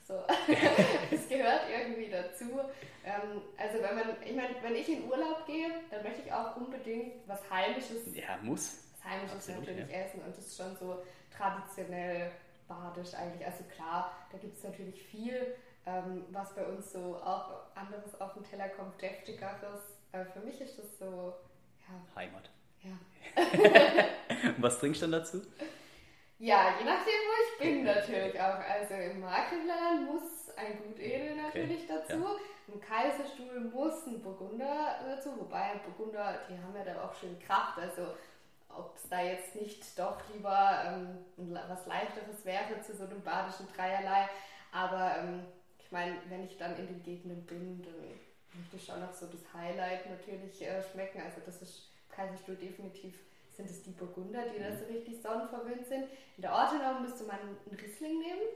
so. 0.05 0.13
Es 1.11 1.27
gehört 1.27 1.63
irgendwie 1.69 2.09
dazu. 2.09 2.59
Ähm, 3.03 3.41
also 3.57 3.81
wenn 3.81 3.95
man, 3.95 4.17
ich 4.23 4.35
meine, 4.35 4.55
wenn 4.61 4.75
ich 4.75 4.89
in 4.89 5.09
Urlaub 5.09 5.45
gehe, 5.45 5.69
dann 5.89 6.03
möchte 6.03 6.21
ich 6.25 6.31
auch 6.31 6.55
unbedingt 6.55 7.27
was 7.27 7.49
Heimisches. 7.49 8.15
Ja, 8.15 8.37
muss. 8.41 8.83
Was 8.93 9.11
Heimisches 9.11 9.37
Absolut, 9.37 9.61
natürlich 9.61 9.89
ja. 9.89 9.97
essen 9.97 10.21
und 10.21 10.37
das 10.37 10.45
ist 10.45 10.57
schon 10.57 10.75
so 10.77 11.03
traditionell 11.35 12.31
badisch 12.67 13.13
eigentlich. 13.13 13.45
Also 13.45 13.63
klar, 13.75 14.11
da 14.31 14.37
gibt 14.37 14.57
es 14.57 14.63
natürlich 14.63 15.01
viel, 15.03 15.55
ähm, 15.85 16.25
was 16.31 16.53
bei 16.55 16.65
uns 16.65 16.91
so 16.91 17.17
auch 17.17 17.75
anderes 17.75 18.19
auf 18.19 18.33
den 18.33 18.43
Teller 18.43 18.69
kommt, 18.69 19.01
deftigeres. 19.01 19.81
Aber 20.11 20.25
für 20.25 20.39
mich 20.39 20.59
ist 20.61 20.79
das 20.79 20.97
so, 20.97 21.35
ja. 21.87 22.15
Heimat. 22.15 22.49
Ja. 22.81 22.97
was 24.57 24.79
trinkst 24.79 25.01
du 25.01 25.07
dann 25.07 25.19
dazu? 25.19 25.41
Ja, 26.37 26.75
je 26.77 26.85
nachdem, 26.85 27.13
bin 27.59 27.83
natürlich 27.83 28.39
auch. 28.39 28.59
Also 28.59 28.93
im 28.93 29.19
Maklerland 29.19 30.11
muss 30.11 30.55
ein 30.55 30.77
Gutedel 30.77 31.35
natürlich 31.35 31.83
okay. 31.83 31.99
dazu. 32.07 32.23
Ja. 32.23 32.35
Im 32.73 32.81
Kaiserstuhl 32.81 33.59
muss 33.59 34.07
ein 34.07 34.21
Burgunder 34.21 34.99
dazu, 35.05 35.37
wobei 35.37 35.79
Burgunder, 35.85 36.39
die 36.49 36.57
haben 36.57 36.75
ja 36.75 36.83
dann 36.83 36.97
auch 36.97 37.13
schön 37.13 37.37
Kraft. 37.39 37.77
Also 37.77 38.07
ob 38.69 38.95
es 38.95 39.07
da 39.09 39.21
jetzt 39.21 39.55
nicht 39.55 39.97
doch 39.97 40.17
lieber 40.33 40.83
ähm, 40.85 41.25
was 41.67 41.85
Leichteres 41.85 42.43
wäre 42.43 42.81
zu 42.81 42.95
so 42.95 43.05
einem 43.05 43.21
badischen 43.21 43.67
Dreierlei. 43.75 44.29
Aber 44.71 45.17
ähm, 45.19 45.45
ich 45.79 45.91
meine, 45.91 46.15
wenn 46.29 46.43
ich 46.43 46.57
dann 46.57 46.75
in 46.77 46.87
den 46.87 47.03
Gegenden 47.03 47.45
bin, 47.45 47.83
dann 47.83 48.19
möchte 48.59 48.75
ich 48.75 48.85
schon 48.85 48.99
noch 48.99 49.13
so 49.13 49.27
das 49.27 49.41
Highlight 49.53 50.09
natürlich 50.09 50.61
äh, 50.61 50.81
schmecken. 50.83 51.21
Also 51.21 51.41
das 51.45 51.61
ist 51.61 51.91
Kaiserstuhl 52.09 52.55
definitiv 52.55 53.19
sind 53.55 53.69
es 53.69 53.81
die 53.83 53.91
Burgunder, 53.91 54.43
die 54.53 54.59
da 54.59 54.75
so 54.75 54.85
richtig 54.85 55.21
sonnenverwöhnt 55.21 55.85
sind. 55.87 56.05
In 56.35 56.41
der 56.41 56.53
Ortenau 56.53 56.99
müsste 56.99 57.23
man 57.23 57.39
einen 57.39 57.79
Riesling 57.79 58.19
nehmen. 58.19 58.47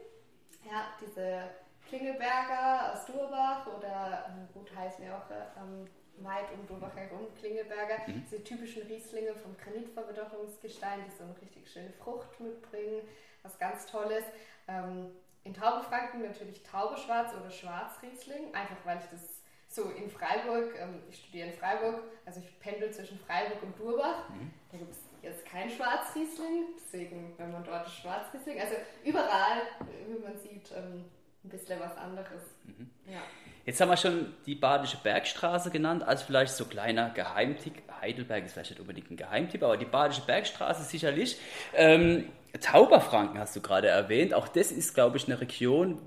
Ja, 0.64 0.88
diese 1.00 1.42
Klingelberger 1.88 2.92
aus 2.92 3.06
Durbach 3.06 3.66
oder 3.66 4.30
gut 4.52 4.74
heißen 4.76 5.04
ja 5.04 5.16
auch 5.16 5.30
ähm, 5.60 5.88
weit 6.22 6.52
um 6.52 6.66
Durbach 6.66 6.94
herum, 6.94 7.26
Klingelberger, 7.38 8.06
mhm. 8.06 8.22
diese 8.24 8.42
typischen 8.44 8.82
Rieslinge 8.82 9.34
vom 9.34 9.56
Granitverwitterungsgestein, 9.56 11.00
die 11.06 11.16
so 11.16 11.24
eine 11.24 11.40
richtig 11.40 11.70
schöne 11.70 11.92
Frucht 11.92 12.38
mitbringen, 12.40 13.02
was 13.42 13.58
ganz 13.58 13.86
Tolles. 13.86 14.24
Ähm, 14.68 15.10
in 15.44 15.54
Taubefranken 15.54 16.22
natürlich 16.22 16.62
Taubeschwarz 16.62 17.32
oder 17.34 17.50
Schwarzriesling, 17.50 18.54
einfach 18.54 18.76
weil 18.84 18.98
ich 18.98 19.10
das 19.10 19.39
so 19.70 19.84
in 19.90 20.10
Freiburg, 20.10 20.74
ähm, 20.78 21.00
ich 21.08 21.18
studiere 21.18 21.48
in 21.48 21.54
Freiburg, 21.54 22.02
also 22.26 22.40
ich 22.40 22.58
pendel 22.58 22.90
zwischen 22.92 23.18
Freiburg 23.20 23.62
und 23.62 23.78
Durbach. 23.78 24.28
Mhm. 24.28 24.50
Da 24.72 24.78
gibt 24.78 24.90
es 24.90 24.98
jetzt 25.22 25.46
kein 25.46 25.70
Schwarzriesling, 25.70 26.64
deswegen, 26.76 27.34
wenn 27.38 27.52
man 27.52 27.62
dort 27.64 27.88
Schwarzriesling, 27.88 28.60
also 28.60 28.74
überall, 29.04 29.62
wie 30.08 30.18
man 30.18 30.36
sieht, 30.36 30.72
ähm, 30.76 31.04
ein 31.44 31.48
bisschen 31.48 31.78
was 31.78 31.96
anderes. 31.96 32.42
Mhm. 32.64 32.90
Ja. 33.06 33.22
Jetzt 33.64 33.80
haben 33.80 33.90
wir 33.90 33.96
schon 33.96 34.34
die 34.46 34.56
Badische 34.56 34.96
Bergstraße 34.96 35.70
genannt, 35.70 36.02
als 36.02 36.22
vielleicht 36.22 36.52
so 36.54 36.64
kleiner 36.64 37.10
Geheimtipp. 37.10 37.74
Heidelberg 38.00 38.44
ist 38.44 38.54
vielleicht 38.54 38.70
nicht 38.70 38.80
unbedingt 38.80 39.10
ein 39.10 39.16
Geheimtipp, 39.16 39.62
aber 39.62 39.76
die 39.76 39.84
Badische 39.84 40.22
Bergstraße 40.22 40.82
sicherlich. 40.82 41.38
Ähm, 41.74 42.28
Tauberfranken 42.60 43.38
hast 43.38 43.54
du 43.54 43.60
gerade 43.60 43.86
erwähnt. 43.86 44.34
Auch 44.34 44.48
das 44.48 44.72
ist, 44.72 44.94
glaube 44.94 45.18
ich, 45.18 45.26
eine 45.26 45.40
Region, 45.40 46.00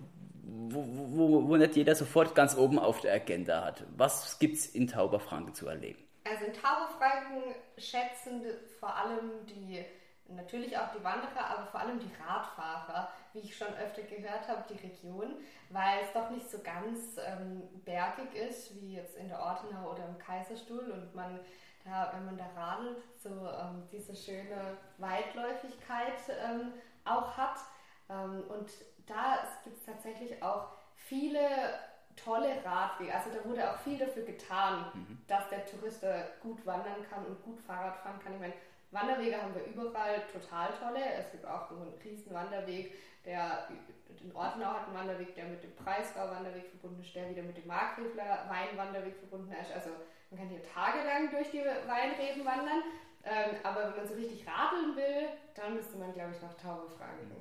wo, 0.70 0.86
wo, 0.86 1.50
wo 1.50 1.56
nicht 1.58 1.76
jeder 1.76 1.96
sofort 1.96 2.36
ganz 2.36 2.58
oben 2.58 2.80
auf 2.80 3.02
der 3.02 3.14
Agenda 3.14 3.64
hat. 3.64 3.84
Was 3.96 4.40
gibt 4.40 4.58
es 4.58 4.68
in 4.68 4.88
Tauberfranken 4.88 5.54
zu 5.54 5.68
erleben? 5.68 6.04
Also 6.24 6.46
in 6.46 6.54
Tauberfranken 6.54 7.56
schätzen 7.78 8.44
vor 8.80 8.96
allem 8.96 9.46
die 9.48 9.84
natürlich 10.30 10.78
auch 10.78 10.92
die 10.98 11.04
Wanderer, 11.04 11.50
aber 11.50 11.66
vor 11.68 11.82
allem 11.82 12.00
die 12.00 12.10
Radfahrer, 12.26 13.10
wie 13.34 13.40
ich 13.40 13.56
schon 13.56 13.68
öfter 13.76 14.02
gehört 14.04 14.48
habe, 14.48 14.64
die 14.70 14.88
Region, 14.88 15.36
weil 15.70 16.00
es 16.02 16.14
doch 16.14 16.30
nicht 16.30 16.50
so 16.50 16.60
ganz 16.60 17.18
ähm, 17.18 17.64
bergig 17.84 18.34
ist, 18.34 18.76
wie 18.76 18.96
jetzt 18.96 19.18
in 19.18 19.28
der 19.28 19.40
Ortenau 19.40 19.92
oder 19.92 20.06
im 20.08 20.18
Kaiserstuhl 20.18 20.92
und 20.92 21.14
man 21.14 21.40
da, 21.86 22.12
wenn 22.14 22.26
man 22.26 22.38
da 22.38 22.46
radelt, 22.56 23.04
so 23.22 23.30
ähm, 23.30 23.84
diese 23.92 24.16
schöne 24.16 24.78
Weitläufigkeit 24.98 26.20
ähm, 26.50 26.74
auch 27.04 27.36
hat. 27.36 27.58
Ähm, 28.10 28.44
und 28.50 28.70
da 29.06 29.40
gibt 29.64 29.78
es 29.78 29.86
tatsächlich 29.86 30.42
auch 30.42 30.68
viele 30.96 31.40
tolle 32.16 32.64
Radwege. 32.64 33.14
Also 33.14 33.30
da 33.32 33.48
wurde 33.48 33.70
auch 33.70 33.78
viel 33.80 33.98
dafür 33.98 34.24
getan, 34.24 34.86
mhm. 34.94 35.18
dass 35.28 35.50
der 35.50 35.66
Tourist 35.66 36.04
da 36.04 36.26
gut 36.42 36.66
wandern 36.66 37.06
kann 37.10 37.26
und 37.26 37.42
gut 37.44 37.60
Fahrrad 37.60 37.98
fahren 37.98 38.20
kann. 38.24 38.34
Ich 38.34 38.40
meine, 38.40 38.54
Wanderwege 38.92 39.42
haben 39.42 39.56
wir 39.56 39.66
überall 39.66 40.22
total 40.32 40.70
tolle. 40.74 41.04
Es 41.18 41.32
gibt 41.32 41.46
auch 41.46 41.68
so 41.68 41.76
einen 41.76 41.94
riesen 42.04 42.34
Wanderweg, 42.34 42.94
der 43.26 43.68
in 44.22 44.36
Ortenau 44.36 44.68
hat 44.68 44.88
einen 44.88 44.96
Wanderweg, 44.96 45.34
der 45.36 45.46
mit 45.46 45.64
dem 45.64 45.76
Breisgau-Wanderweg 45.76 46.70
verbunden 46.70 47.02
ist, 47.02 47.16
der 47.16 47.30
wieder 47.30 47.42
mit 47.42 47.58
dem 47.58 47.68
Markgräfler 47.68 48.48
Weinwanderweg 48.48 49.18
verbunden 49.18 49.52
ist. 49.52 49.72
Also 49.74 49.90
man 50.30 50.40
kann 50.40 50.50
hier 50.50 50.64
tagelang 50.64 51.32
durch 51.32 51.50
die 51.52 51.60
Weinreben 51.62 52.46
wandern. 52.46 52.84
Ähm, 53.26 53.56
aber 53.64 53.88
wenn 53.88 53.98
man 53.98 54.08
so 54.08 54.16
richtig 54.16 54.46
radeln 54.46 54.96
will, 54.96 55.30
dann 55.56 55.76
müsste 55.76 55.98
man, 55.98 56.14
glaube 56.14 56.34
ich, 56.36 56.42
nach 56.42 56.54
Taube 56.56 56.90
fragen. 56.90 57.32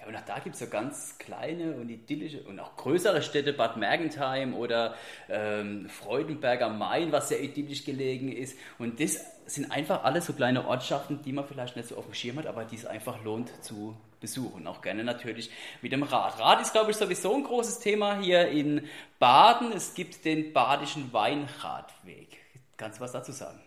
Ja, 0.00 0.06
und 0.06 0.16
auch 0.16 0.24
da 0.24 0.38
gibt 0.38 0.54
es 0.54 0.60
so 0.60 0.68
ganz 0.68 1.18
kleine 1.18 1.74
und 1.74 1.88
idyllische 1.88 2.42
und 2.42 2.60
auch 2.60 2.76
größere 2.76 3.22
Städte, 3.22 3.52
Bad 3.52 3.76
Mergentheim 3.76 4.54
oder 4.54 4.94
ähm, 5.28 5.88
Freudenberg 5.88 6.62
am 6.62 6.78
Main, 6.78 7.12
was 7.12 7.28
sehr 7.28 7.42
idyllisch 7.42 7.84
gelegen 7.84 8.30
ist. 8.30 8.58
Und 8.78 9.00
das 9.00 9.24
sind 9.46 9.70
einfach 9.70 10.04
alles 10.04 10.26
so 10.26 10.32
kleine 10.32 10.66
Ortschaften, 10.66 11.22
die 11.22 11.32
man 11.32 11.46
vielleicht 11.46 11.76
nicht 11.76 11.88
so 11.88 11.96
auf 11.96 12.04
dem 12.04 12.14
Schirm 12.14 12.38
hat, 12.38 12.46
aber 12.46 12.64
die 12.64 12.76
es 12.76 12.86
einfach 12.86 13.22
lohnt 13.24 13.50
zu 13.64 13.96
besuchen. 14.20 14.66
Auch 14.66 14.82
gerne 14.82 15.04
natürlich 15.04 15.50
mit 15.82 15.92
dem 15.92 16.02
Rad. 16.02 16.38
Rad 16.38 16.60
ist, 16.60 16.72
glaube 16.72 16.90
ich, 16.90 16.96
sowieso 16.96 17.34
ein 17.34 17.44
großes 17.44 17.78
Thema 17.78 18.18
hier 18.18 18.48
in 18.48 18.86
Baden. 19.18 19.72
Es 19.72 19.94
gibt 19.94 20.24
den 20.24 20.52
badischen 20.52 21.12
Weinradweg. 21.12 22.38
Kannst 22.76 22.98
du 22.98 23.04
was 23.04 23.12
dazu 23.12 23.32
sagen? 23.32 23.60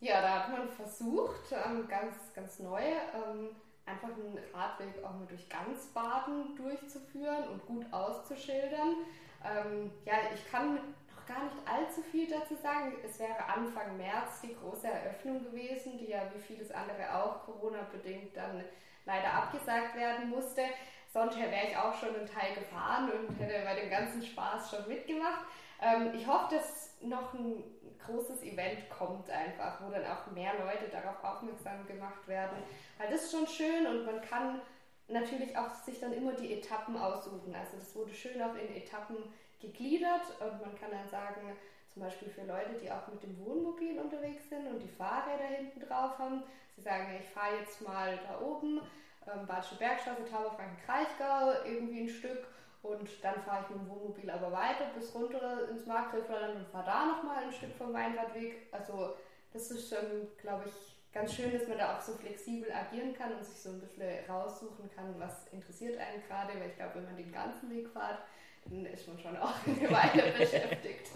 Ja, 0.00 0.20
da 0.20 0.44
hat 0.44 0.50
man 0.50 0.68
versucht, 0.68 1.52
ähm, 1.52 1.88
ganz, 1.88 2.14
ganz 2.34 2.58
neu, 2.60 2.80
ähm, 2.80 3.50
einfach 3.88 4.08
einen 4.08 4.38
Radweg 4.52 5.02
auch 5.04 5.14
mal 5.14 5.26
durch 5.26 5.48
ganz 5.48 5.86
Baden 5.88 6.56
durchzuführen 6.56 7.48
und 7.48 7.66
gut 7.66 7.86
auszuschildern. 7.92 8.96
Ähm, 9.44 9.90
ja, 10.04 10.14
ich 10.34 10.50
kann 10.50 10.74
noch 10.74 11.26
gar 11.26 11.44
nicht 11.44 11.56
allzu 11.66 12.02
viel 12.02 12.28
dazu 12.28 12.54
sagen. 12.56 12.94
Es 13.04 13.18
wäre 13.18 13.44
Anfang 13.44 13.96
März 13.96 14.42
die 14.42 14.54
große 14.54 14.88
Eröffnung 14.88 15.44
gewesen, 15.44 15.98
die 15.98 16.10
ja 16.10 16.22
wie 16.34 16.40
vieles 16.40 16.70
andere 16.70 17.14
auch 17.14 17.44
Corona-bedingt 17.44 18.36
dann 18.36 18.64
leider 19.04 19.32
abgesagt 19.32 19.96
werden 19.96 20.28
musste. 20.30 20.62
Sonst 21.10 21.38
wäre 21.38 21.66
ich 21.66 21.76
auch 21.76 21.94
schon 21.94 22.14
einen 22.14 22.26
Teil 22.26 22.54
gefahren 22.54 23.10
und 23.10 23.38
hätte 23.38 23.64
bei 23.64 23.80
dem 23.80 23.90
ganzen 23.90 24.22
Spaß 24.22 24.70
schon 24.70 24.88
mitgemacht. 24.88 25.46
Ähm, 25.80 26.12
ich 26.14 26.26
hoffe, 26.26 26.54
dass 26.56 26.96
noch 27.00 27.32
ein 27.34 27.62
großes 28.06 28.42
Event 28.42 28.88
kommt 28.90 29.30
einfach, 29.30 29.80
wo 29.82 29.90
dann 29.90 30.04
auch 30.06 30.30
mehr 30.32 30.52
Leute 30.54 30.88
darauf 30.90 31.22
aufmerksam 31.22 31.86
gemacht 31.86 32.26
werden. 32.26 32.58
Weil 32.98 33.10
das 33.10 33.24
ist 33.24 33.32
schon 33.32 33.46
schön 33.46 33.86
und 33.86 34.06
man 34.06 34.20
kann 34.22 34.60
natürlich 35.08 35.56
auch 35.56 35.74
sich 35.74 36.00
dann 36.00 36.12
immer 36.12 36.32
die 36.32 36.52
Etappen 36.52 36.96
aussuchen. 36.96 37.54
Also 37.54 37.76
das 37.78 37.94
wurde 37.94 38.14
schön 38.14 38.40
auch 38.42 38.54
in 38.54 38.74
Etappen 38.76 39.16
gegliedert 39.60 40.22
und 40.40 40.60
man 40.60 40.78
kann 40.78 40.90
dann 40.90 41.08
sagen, 41.08 41.56
zum 41.92 42.02
Beispiel 42.02 42.28
für 42.28 42.44
Leute, 42.44 42.74
die 42.82 42.90
auch 42.90 43.08
mit 43.08 43.22
dem 43.22 43.38
Wohnmobil 43.44 43.98
unterwegs 43.98 44.48
sind 44.48 44.66
und 44.66 44.80
die 44.80 44.88
Fahrräder 44.88 45.46
hinten 45.56 45.80
drauf 45.80 46.18
haben, 46.18 46.42
sie 46.76 46.82
sagen, 46.82 47.06
ich 47.18 47.28
fahre 47.30 47.56
jetzt 47.58 47.80
mal 47.80 48.18
da 48.28 48.40
oben, 48.40 48.80
ähm, 49.26 49.46
Badische 49.46 49.76
Bergstraße, 49.76 50.24
Tauberfranken-Kraichgau, 50.30 51.64
irgendwie 51.64 52.02
ein 52.02 52.08
Stück 52.08 52.46
und 52.88 53.08
dann 53.22 53.42
fahre 53.42 53.64
ich 53.64 53.70
mit 53.70 53.80
dem 53.80 53.88
Wohnmobil 53.88 54.30
aber 54.30 54.52
weiter 54.52 54.90
bis 54.94 55.14
runter 55.14 55.68
ins 55.68 55.86
Markgräflerland 55.86 56.56
und 56.56 56.68
fahre 56.68 56.86
da 56.86 57.06
nochmal 57.06 57.44
ein 57.44 57.52
Stück 57.52 57.74
vom 57.76 57.92
Weinradweg. 57.92 58.68
Also 58.72 59.14
das 59.52 59.70
ist, 59.70 59.92
ähm, 59.92 60.28
glaube 60.40 60.64
ich, 60.66 60.96
ganz 61.12 61.34
schön, 61.34 61.52
dass 61.52 61.66
man 61.68 61.78
da 61.78 61.96
auch 61.96 62.00
so 62.00 62.12
flexibel 62.12 62.70
agieren 62.72 63.14
kann 63.14 63.32
und 63.32 63.44
sich 63.44 63.58
so 63.58 63.70
ein 63.70 63.80
bisschen 63.80 64.02
raussuchen 64.28 64.90
kann, 64.94 65.14
was 65.18 65.46
interessiert 65.52 65.98
einen 65.98 66.22
gerade, 66.26 66.58
weil 66.58 66.70
ich 66.70 66.76
glaube, 66.76 66.96
wenn 66.96 67.04
man 67.04 67.16
den 67.16 67.32
ganzen 67.32 67.70
Weg 67.70 67.88
fährt, 67.88 68.18
dann 68.64 68.86
ist 68.86 69.08
man 69.08 69.18
schon 69.18 69.36
auch 69.36 69.54
eine 69.66 69.90
Weile 69.90 70.32
beschäftigt. 70.38 71.10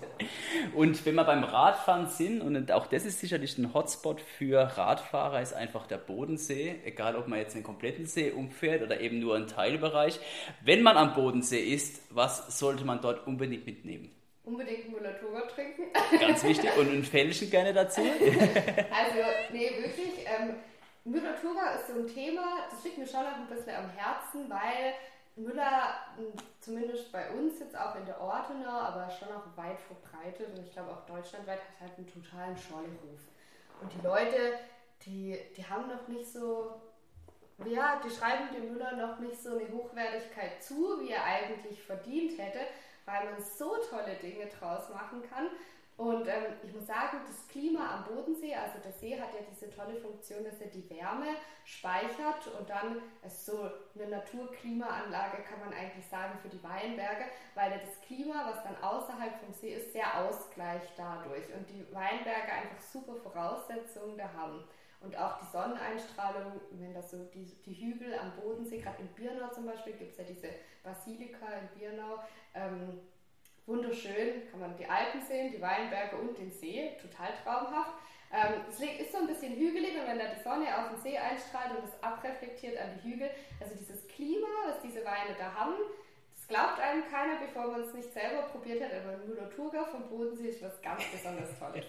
Und 0.75 1.05
wenn 1.05 1.15
wir 1.15 1.25
beim 1.25 1.45
Radfahren 1.45 2.09
sind, 2.09 2.41
und 2.41 2.73
auch 2.73 2.87
das 2.87 3.05
ist 3.05 3.21
sicherlich 3.21 3.59
ein 3.59 3.75
Hotspot 3.75 4.21
für 4.21 4.61
Radfahrer, 4.77 5.41
ist 5.41 5.53
einfach 5.53 5.87
der 5.87 5.99
Bodensee, 5.99 6.77
egal 6.85 7.17
ob 7.17 7.29
man 7.29 7.39
jetzt 7.39 7.55
den 7.55 7.63
kompletten 7.63 8.07
See 8.07 8.31
umfährt 8.31 8.83
oder 8.83 9.01
eben 9.01 9.19
nur 9.19 9.37
einen 9.37 9.49
Teilbereich. 9.49 10.19
Wenn 10.65 10.83
man 10.83 10.97
am 10.97 11.15
Bodensee 11.15 11.61
ist, 11.61 12.03
was 12.11 12.59
sollte 12.59 12.85
man 12.85 13.01
dort 13.01 13.27
unbedingt 13.27 13.67
mitnehmen? 13.67 14.11
Unbedingt 14.45 14.91
Müller-Thurgau 14.91 15.47
trinken. 15.55 15.85
Ganz 16.21 16.43
wichtig. 16.43 16.71
Und 16.77 16.91
ein 16.91 17.05
Fällchen 17.05 17.49
gerne 17.51 17.73
dazu. 17.73 18.01
also, 18.01 19.19
nee, 19.53 19.71
wirklich. 19.79 20.27
Ähm, 20.27 20.55
Müller-Thurgau 21.05 21.61
ist 21.79 21.89
so 21.89 22.01
ein 22.01 22.07
Thema, 22.07 22.43
das 22.71 22.83
liegt 22.85 22.99
mir 22.99 23.07
schon 23.07 23.23
noch 23.23 23.37
ein 23.37 23.47
bisschen 23.49 23.75
am 23.75 23.91
Herzen, 23.91 24.49
weil 24.49 24.95
Müller, 25.37 25.95
zumindest 26.61 27.11
bei 27.11 27.31
uns 27.31 27.59
jetzt 27.59 27.77
auch 27.77 27.97
in 27.97 28.05
der 28.05 28.21
Ortenau, 28.21 28.71
aber 28.71 29.11
schon 29.11 29.29
auch 29.29 29.57
weit 29.57 29.81
verbreitet 29.81 30.51
und 30.51 30.65
ich 30.65 30.73
glaube 30.73 30.91
auch 30.91 31.07
deutschlandweit, 31.07 31.61
hat 31.61 31.81
halt 31.81 31.99
einen 31.99 32.07
totalen 32.07 32.57
Schorleruf. 32.57 33.21
Und 33.81 33.93
die 33.95 34.07
Leute, 34.07 34.59
die, 35.07 35.39
die 35.57 35.67
haben 35.67 35.89
noch 35.89 36.07
nicht 36.09 36.31
so, 36.31 36.81
ja, 37.65 38.01
die 38.05 38.11
schreiben 38.11 38.55
dem 38.55 38.73
Müller 38.73 38.95
noch 38.97 39.19
nicht 39.21 39.43
so 39.43 39.57
eine 39.57 39.69
Hochwertigkeit 39.73 40.63
zu, 40.63 41.01
wie 41.01 41.11
er 41.11 41.25
eigentlich 41.25 41.83
verdient 41.83 42.39
hätte, 42.39 42.61
weil 43.07 43.25
man 43.31 43.43
so 43.43 43.77
tolle 43.91 44.15
Dinge 44.23 44.47
draus 44.47 44.91
machen 44.91 45.23
kann. 45.29 45.49
Und 45.97 46.27
ähm, 46.27 46.55
ich 46.63 46.73
muss 46.75 46.87
sagen, 46.87 47.19
das 47.27 47.47
Klima 47.49 47.97
am 47.97 48.05
Bodensee, 48.05 48.55
also 48.55 48.79
der 48.83 48.93
See 48.93 49.21
hat 49.21 49.35
ja 49.35 49.41
diese 49.49 49.71
tolle 49.71 49.97
Funktion, 49.97 50.43
dass 50.43 50.61
er 50.61 50.69
die 50.69 50.89
Wärme 50.89 51.37
speichert 51.65 52.49
und 52.59 52.69
dann 52.69 53.03
ist 53.25 53.45
so 53.45 53.71
eine 53.95 54.09
Naturklimaanlage, 54.09 55.43
kann 55.43 55.61
man 55.61 55.73
eigentlich 55.73 56.07
sagen, 56.07 56.39
für 56.41 56.49
die 56.49 56.63
Weinberge, 56.63 57.27
weil 57.55 57.73
er 57.73 57.79
das 57.79 58.01
Klima, 58.01 58.51
was 58.51 58.65
dann 58.65 58.83
außerhalb 58.83 59.39
vom 59.39 59.53
See 59.53 59.75
ist, 59.75 59.93
sehr 59.93 60.19
ausgleicht 60.19 60.93
dadurch 60.97 61.53
und 61.55 61.69
die 61.69 61.87
Weinberge 61.95 62.53
einfach 62.53 62.81
super 62.81 63.17
Voraussetzungen 63.17 64.17
da 64.17 64.33
haben. 64.33 64.65
Und 65.03 65.17
auch 65.19 65.39
die 65.41 65.51
Sonneneinstrahlung, 65.51 66.61
wenn 66.73 66.95
das 66.95 67.11
so 67.11 67.25
die, 67.35 67.45
die 67.67 67.75
Hügel 67.75 68.17
am 68.19 68.33
Bodensee, 68.37 68.79
gerade 68.79 69.03
in 69.03 69.09
Birnau 69.09 69.49
zum 69.49 69.67
Beispiel, 69.67 69.95
gibt 69.95 70.13
es 70.13 70.19
ja 70.19 70.25
diese 70.25 70.49
Basilika 70.85 71.47
in 71.61 71.79
Birnau, 71.79 72.23
ähm, 72.55 73.01
wunderschön, 73.67 74.51
kann 74.51 74.61
man 74.61 74.77
die 74.77 74.87
Alpen 74.87 75.21
sehen, 75.23 75.53
die 75.53 75.61
Weinberge 75.61 76.17
und 76.17 76.37
den 76.39 76.51
See, 76.51 76.97
total 77.01 77.29
traumhaft. 77.43 77.95
Ähm, 78.33 78.63
es 78.69 78.81
ist 78.81 79.13
so 79.13 79.19
ein 79.19 79.27
bisschen 79.27 79.55
hügelig 79.55 79.95
und 80.01 80.07
wenn 80.07 80.19
da 80.19 80.25
die 80.35 80.43
Sonne 80.43 80.67
auf 80.77 80.89
den 80.89 81.01
See 81.03 81.19
einstrahlt 81.19 81.77
und 81.77 81.85
es 81.85 82.03
abreflektiert 82.03 82.79
an 82.79 82.99
die 82.99 83.11
Hügel, 83.11 83.31
also 83.61 83.75
dieses 83.75 84.07
Klima, 84.09 84.49
was 84.67 84.81
diese 84.81 85.05
Weine 85.05 85.37
da 85.39 85.53
haben, 85.55 85.75
das 86.35 86.49
glaubt 86.49 86.81
einem 86.81 87.05
keiner, 87.11 87.39
bevor 87.39 87.69
man 87.69 87.83
es 87.83 87.93
nicht 87.93 88.13
selber 88.13 88.43
probiert 88.49 88.83
hat, 88.83 88.91
aber 88.93 89.19
Müller-Thurgau 89.19 89.85
vom 89.85 90.09
Bodensee 90.09 90.49
ist 90.49 90.63
was 90.63 90.81
ganz 90.81 91.05
besonders 91.13 91.59
Tolles. 91.59 91.85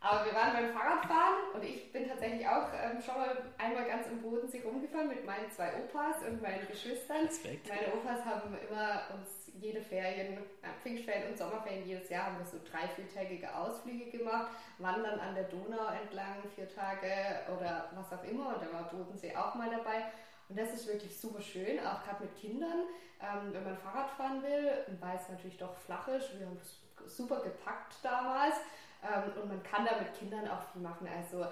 Aber 0.00 0.26
wir 0.26 0.34
waren 0.34 0.52
beim 0.52 0.72
Fahrradfahren 0.74 1.54
und 1.54 1.64
ich 1.64 1.90
bin 1.90 2.06
tatsächlich 2.06 2.46
auch 2.46 2.68
ähm, 2.74 3.00
schon 3.00 3.14
mal 3.14 3.36
einmal 3.56 3.86
ganz 3.86 4.06
im 4.08 4.20
Bodensee 4.20 4.60
rumgefahren 4.62 5.08
mit 5.08 5.24
meinen 5.24 5.50
zwei 5.50 5.72
Opas 5.76 6.22
und 6.28 6.42
meinen 6.42 6.66
Geschwistern. 6.68 7.24
Respekt. 7.24 7.66
Meine 7.68 7.94
Opas 7.94 8.22
haben 8.22 8.54
immer 8.68 9.08
uns 9.14 9.43
jede 9.60 9.80
Ferien, 9.80 10.38
äh, 10.38 10.82
Pfingstferien 10.82 11.30
und 11.30 11.38
Sommerferien 11.38 11.86
jedes 11.86 12.08
Jahr 12.08 12.26
haben 12.26 12.38
wir 12.38 12.46
so 12.46 12.58
drei, 12.70 12.88
viertägige 12.88 13.54
Ausflüge 13.54 14.10
gemacht, 14.10 14.50
wandern 14.78 15.18
an 15.20 15.34
der 15.34 15.44
Donau 15.44 15.88
entlang, 16.02 16.42
vier 16.54 16.68
Tage 16.68 17.08
oder 17.56 17.90
was 17.94 18.12
auch 18.12 18.24
immer. 18.24 18.48
Und 18.48 18.62
da 18.62 18.72
war 18.72 18.90
Bodensee 18.90 19.34
auch 19.36 19.54
mal 19.54 19.70
dabei. 19.70 20.04
Und 20.48 20.58
das 20.58 20.74
ist 20.74 20.86
wirklich 20.86 21.18
super 21.18 21.40
schön, 21.40 21.78
auch 21.80 22.04
gerade 22.04 22.24
mit 22.24 22.36
Kindern, 22.36 22.84
ähm, 23.20 23.52
wenn 23.52 23.64
man 23.64 23.76
Fahrrad 23.78 24.10
fahren 24.10 24.42
will, 24.42 24.84
weil 25.00 25.16
es 25.16 25.28
natürlich 25.28 25.56
doch 25.56 25.74
flach 25.74 26.06
ist. 26.08 26.38
Wir 26.38 26.46
haben 26.46 26.60
super 27.06 27.40
gepackt 27.40 27.96
damals. 28.02 28.56
Ähm, 29.02 29.42
und 29.42 29.48
man 29.48 29.62
kann 29.62 29.84
da 29.84 29.98
mit 29.98 30.12
Kindern 30.14 30.48
auch 30.48 30.62
viel 30.72 30.82
machen. 30.82 31.08
Also 31.08 31.46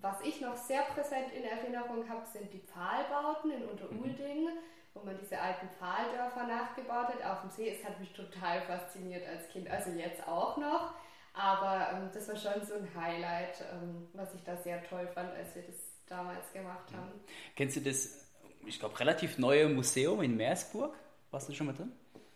was 0.00 0.20
ich 0.22 0.40
noch 0.40 0.56
sehr 0.56 0.82
präsent 0.82 1.32
in 1.32 1.44
Erinnerung 1.44 2.08
habe, 2.08 2.26
sind 2.26 2.52
die 2.52 2.60
Pfahlbauten 2.60 3.50
in 3.50 3.64
Unterulding, 3.66 4.44
mhm. 4.44 4.58
Wo 4.94 5.00
man 5.04 5.18
diese 5.18 5.40
alten 5.40 5.68
Pfahldörfer 5.78 6.46
nachgebaut 6.46 7.08
hat 7.08 7.22
auf 7.24 7.42
dem 7.42 7.50
See. 7.50 7.68
Es 7.68 7.84
hat 7.84 8.00
mich 8.00 8.12
total 8.12 8.62
fasziniert 8.62 9.26
als 9.26 9.48
Kind, 9.50 9.70
also 9.70 9.90
jetzt 9.90 10.26
auch 10.26 10.56
noch. 10.56 10.94
Aber 11.32 11.90
ähm, 11.92 12.10
das 12.12 12.28
war 12.28 12.36
schon 12.36 12.66
so 12.66 12.74
ein 12.74 12.88
Highlight, 12.94 13.64
ähm, 13.72 14.08
was 14.14 14.34
ich 14.34 14.42
da 14.42 14.56
sehr 14.56 14.82
toll 14.84 15.08
fand, 15.14 15.32
als 15.32 15.54
wir 15.54 15.62
das 15.62 15.76
damals 16.06 16.52
gemacht 16.52 16.92
haben. 16.92 17.12
Kennst 17.54 17.76
du 17.76 17.80
das, 17.80 18.28
ich 18.66 18.80
glaube, 18.80 18.98
relativ 18.98 19.38
neue 19.38 19.68
Museum 19.68 20.22
in 20.22 20.36
Meersburg? 20.36 20.94
Warst 21.30 21.48
du 21.48 21.52
schon 21.54 21.68
mal 21.68 21.74
drin? 21.74 21.92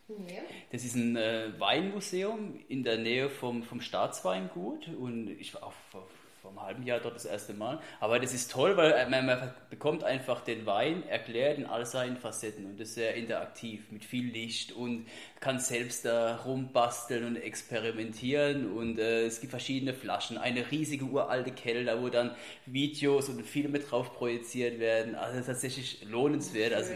Nee. 0.06 0.42
Das 0.70 0.84
ist 0.84 0.94
ein 0.94 1.16
äh, 1.16 1.58
Weinmuseum 1.58 2.60
in 2.68 2.84
der 2.84 2.98
Nähe 2.98 3.30
vom, 3.30 3.62
vom 3.62 3.80
Staatsweingut 3.80 4.88
und 4.88 5.28
ich 5.28 5.54
war 5.54 5.64
auch 5.64 5.72
vor, 5.90 6.06
vor 6.44 6.50
einem 6.50 6.60
halben 6.60 6.82
Jahr 6.82 7.00
dort 7.00 7.14
das 7.14 7.24
erste 7.24 7.54
Mal. 7.54 7.80
Aber 8.00 8.20
das 8.20 8.34
ist 8.34 8.50
toll, 8.50 8.76
weil 8.76 8.92
äh, 8.92 9.08
man, 9.08 9.24
man, 9.24 9.54
bekommt 9.70 10.04
einfach 10.04 10.42
den 10.42 10.66
Wein 10.66 11.02
erklärt 11.08 11.56
in 11.56 11.64
all 11.64 11.86
seinen 11.86 12.18
Facetten 12.18 12.66
und 12.66 12.78
das 12.78 12.88
ist 12.88 12.94
sehr 12.96 13.14
interaktiv 13.14 13.90
mit 13.90 14.04
viel 14.04 14.30
Licht 14.30 14.72
und 14.72 15.06
kann 15.40 15.58
selbst 15.58 16.04
da 16.04 16.36
rumbasteln 16.44 17.24
und 17.24 17.36
experimentieren 17.36 18.70
und 18.70 18.98
äh, 18.98 19.24
es 19.24 19.40
gibt 19.40 19.52
verschiedene 19.52 19.94
Flaschen, 19.94 20.36
eine 20.36 20.70
riesige 20.70 21.06
uralte 21.06 21.50
Keller, 21.50 22.02
wo 22.02 22.10
dann 22.10 22.32
Videos 22.66 23.30
und 23.30 23.42
Filme 23.42 23.78
drauf 23.78 24.12
projiziert 24.12 24.78
werden. 24.78 25.14
Also 25.14 25.40
tatsächlich 25.40 26.04
lohnenswert. 26.04 26.74
Also 26.74 26.92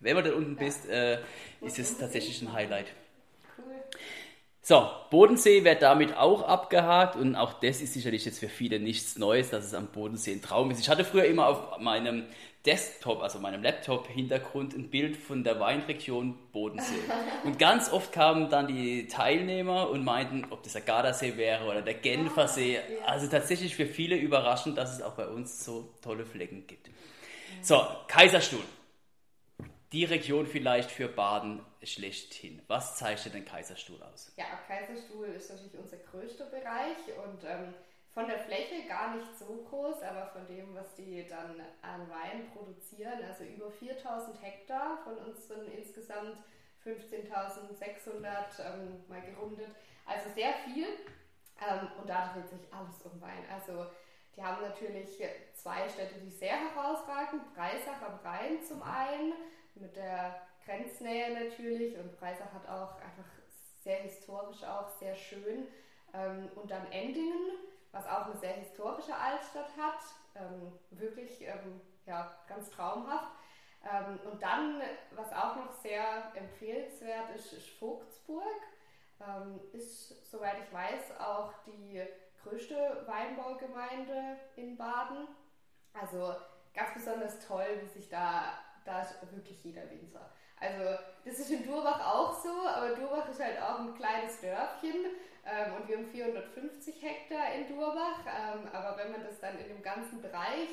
wenn 0.00 0.16
man 0.16 0.24
da 0.24 0.32
unten 0.32 0.56
ja. 0.56 0.64
bist, 0.64 0.88
äh, 0.88 1.18
ist 1.60 1.78
es 1.78 1.96
tatsächlich 1.98 2.42
ein 2.42 2.52
Highlight. 2.52 2.86
So, 4.68 4.86
Bodensee 5.08 5.64
wird 5.64 5.80
damit 5.80 6.14
auch 6.14 6.42
abgehakt 6.42 7.16
und 7.16 7.36
auch 7.36 7.54
das 7.54 7.80
ist 7.80 7.94
sicherlich 7.94 8.26
jetzt 8.26 8.38
für 8.38 8.50
viele 8.50 8.78
nichts 8.78 9.16
Neues, 9.16 9.48
dass 9.48 9.64
es 9.64 9.72
am 9.72 9.86
Bodensee 9.86 10.32
ein 10.32 10.42
Traum 10.42 10.70
ist. 10.70 10.78
Ich 10.78 10.90
hatte 10.90 11.06
früher 11.06 11.24
immer 11.24 11.46
auf 11.46 11.78
meinem 11.78 12.26
Desktop, 12.66 13.22
also 13.22 13.38
meinem 13.38 13.62
Laptop-Hintergrund 13.62 14.74
ein 14.74 14.90
Bild 14.90 15.16
von 15.16 15.42
der 15.42 15.58
Weinregion 15.58 16.34
Bodensee. 16.52 17.00
Und 17.44 17.58
ganz 17.58 17.90
oft 17.90 18.12
kamen 18.12 18.50
dann 18.50 18.66
die 18.66 19.06
Teilnehmer 19.06 19.88
und 19.88 20.04
meinten, 20.04 20.44
ob 20.50 20.62
das 20.64 20.74
der 20.74 20.82
Gardasee 20.82 21.38
wäre 21.38 21.64
oder 21.64 21.80
der 21.80 21.94
Genfersee. 21.94 22.78
Also 23.06 23.26
tatsächlich 23.26 23.74
für 23.74 23.86
viele 23.86 24.16
überraschend, 24.16 24.76
dass 24.76 24.92
es 24.92 25.00
auch 25.00 25.14
bei 25.14 25.28
uns 25.28 25.64
so 25.64 25.94
tolle 26.02 26.26
Flecken 26.26 26.66
gibt. 26.66 26.90
So, 27.62 27.80
Kaiserstuhl 28.06 28.60
die 29.92 30.04
Region 30.04 30.46
vielleicht 30.46 30.90
für 30.90 31.08
Baden 31.08 31.60
schlechthin. 31.82 32.62
Was 32.66 32.96
zeichnet 32.96 33.34
den 33.34 33.44
Kaiserstuhl 33.44 34.02
aus? 34.02 34.32
Ja, 34.36 34.44
Kaiserstuhl 34.66 35.26
ist 35.28 35.50
natürlich 35.50 35.78
unser 35.78 35.96
größter 35.98 36.46
Bereich 36.46 36.98
und 37.24 37.44
ähm, 37.44 37.74
von 38.12 38.26
der 38.26 38.40
Fläche 38.40 38.86
gar 38.88 39.14
nicht 39.14 39.38
so 39.38 39.66
groß, 39.68 40.02
aber 40.02 40.26
von 40.28 40.46
dem, 40.46 40.74
was 40.74 40.94
die 40.94 41.26
dann 41.28 41.60
an 41.82 42.08
Wein 42.10 42.50
produzieren, 42.52 43.22
also 43.24 43.44
über 43.44 43.70
4000 43.70 44.42
Hektar 44.42 44.98
von 45.04 45.16
unseren 45.18 45.70
insgesamt 45.70 46.38
15.600 46.84 48.18
ähm, 48.60 49.04
mal 49.08 49.20
gerundet, 49.20 49.68
also 50.04 50.30
sehr 50.34 50.52
viel. 50.64 50.86
Ähm, 51.60 51.88
und 52.00 52.08
da 52.08 52.32
dreht 52.32 52.48
sich 52.48 52.72
alles 52.72 53.02
um 53.02 53.20
Wein. 53.20 53.44
Also 53.52 53.86
die 54.36 54.42
haben 54.42 54.62
natürlich 54.62 55.22
zwei 55.54 55.88
Städte, 55.88 56.18
die 56.20 56.30
sehr 56.30 56.56
herausragen. 56.56 57.40
Breisach 57.54 58.02
am 58.02 58.18
Rhein 58.24 58.62
zum 58.62 58.82
einen 58.82 59.32
mit 59.74 59.96
der 59.96 60.47
Grenznähe 60.68 61.32
natürlich 61.32 61.96
und 61.96 62.18
Breisach 62.18 62.52
hat 62.52 62.68
auch 62.68 62.96
einfach 63.00 63.24
sehr 63.80 64.00
historisch 64.00 64.62
auch, 64.64 64.88
sehr 64.88 65.14
schön. 65.14 65.66
Ähm, 66.12 66.50
und 66.56 66.70
dann 66.70 66.92
Endingen, 66.92 67.52
was 67.90 68.06
auch 68.06 68.26
eine 68.26 68.36
sehr 68.36 68.52
historische 68.52 69.14
Altstadt 69.14 69.70
hat, 69.78 70.00
ähm, 70.34 70.78
wirklich 70.90 71.40
ähm, 71.40 71.80
ja, 72.04 72.36
ganz 72.46 72.70
traumhaft. 72.70 73.32
und 74.30 74.42
dann, 74.42 74.82
was 75.12 75.32
auch 75.32 75.56
noch 75.56 75.72
sehr 75.72 76.32
empfehlenswert 76.34 77.34
ist, 77.36 77.52
ist 77.52 77.68
Vogtsburg. 77.78 78.60
ist, 79.72 80.30
soweit 80.30 80.56
ich 80.64 80.72
weiß, 80.72 81.18
auch 81.20 81.52
die 81.66 82.02
größte 82.42 83.04
Weinbaugemeinde 83.06 84.38
in 84.56 84.76
Baden. 84.76 85.28
Also 85.92 86.34
ganz 86.74 86.94
besonders 86.94 87.46
toll, 87.46 87.80
wie 87.82 87.88
sich 87.88 88.08
da 88.08 88.58
da 88.88 89.02
ist 89.02 89.32
wirklich 89.32 89.62
jeder 89.62 89.88
Winzer. 89.90 90.30
Also 90.60 90.98
das 91.24 91.38
ist 91.38 91.50
in 91.50 91.64
Durbach 91.64 92.00
auch 92.00 92.42
so, 92.42 92.50
aber 92.66 92.94
Durbach 92.94 93.28
ist 93.28 93.40
halt 93.40 93.60
auch 93.60 93.80
ein 93.80 93.94
kleines 93.94 94.40
Dörfchen 94.40 95.06
ähm, 95.44 95.74
und 95.74 95.88
wir 95.88 95.98
haben 95.98 96.10
450 96.10 97.02
Hektar 97.02 97.54
in 97.54 97.68
Durbach. 97.68 98.20
Ähm, 98.26 98.68
aber 98.72 98.96
wenn 98.98 99.12
man 99.12 99.24
das 99.24 99.38
dann 99.40 99.58
in 99.58 99.68
dem 99.68 99.82
ganzen 99.82 100.20
Bereich 100.20 100.68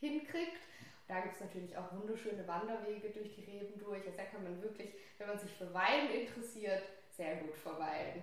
hinkriegt, 0.00 0.62
da 1.08 1.20
gibt 1.20 1.34
es 1.34 1.40
natürlich 1.40 1.76
auch 1.76 1.92
wunderschöne 1.92 2.46
Wanderwege 2.46 3.10
durch 3.10 3.34
die 3.34 3.44
Reben 3.44 3.78
durch. 3.78 4.06
Also 4.06 4.16
da 4.16 4.24
kann 4.24 4.42
man 4.42 4.62
wirklich, 4.62 4.90
wenn 5.18 5.28
man 5.28 5.38
sich 5.38 5.50
für 5.52 5.72
Wein 5.74 6.10
interessiert, 6.10 6.82
sehr 7.16 7.36
gut 7.36 7.56
verweilen. 7.56 8.22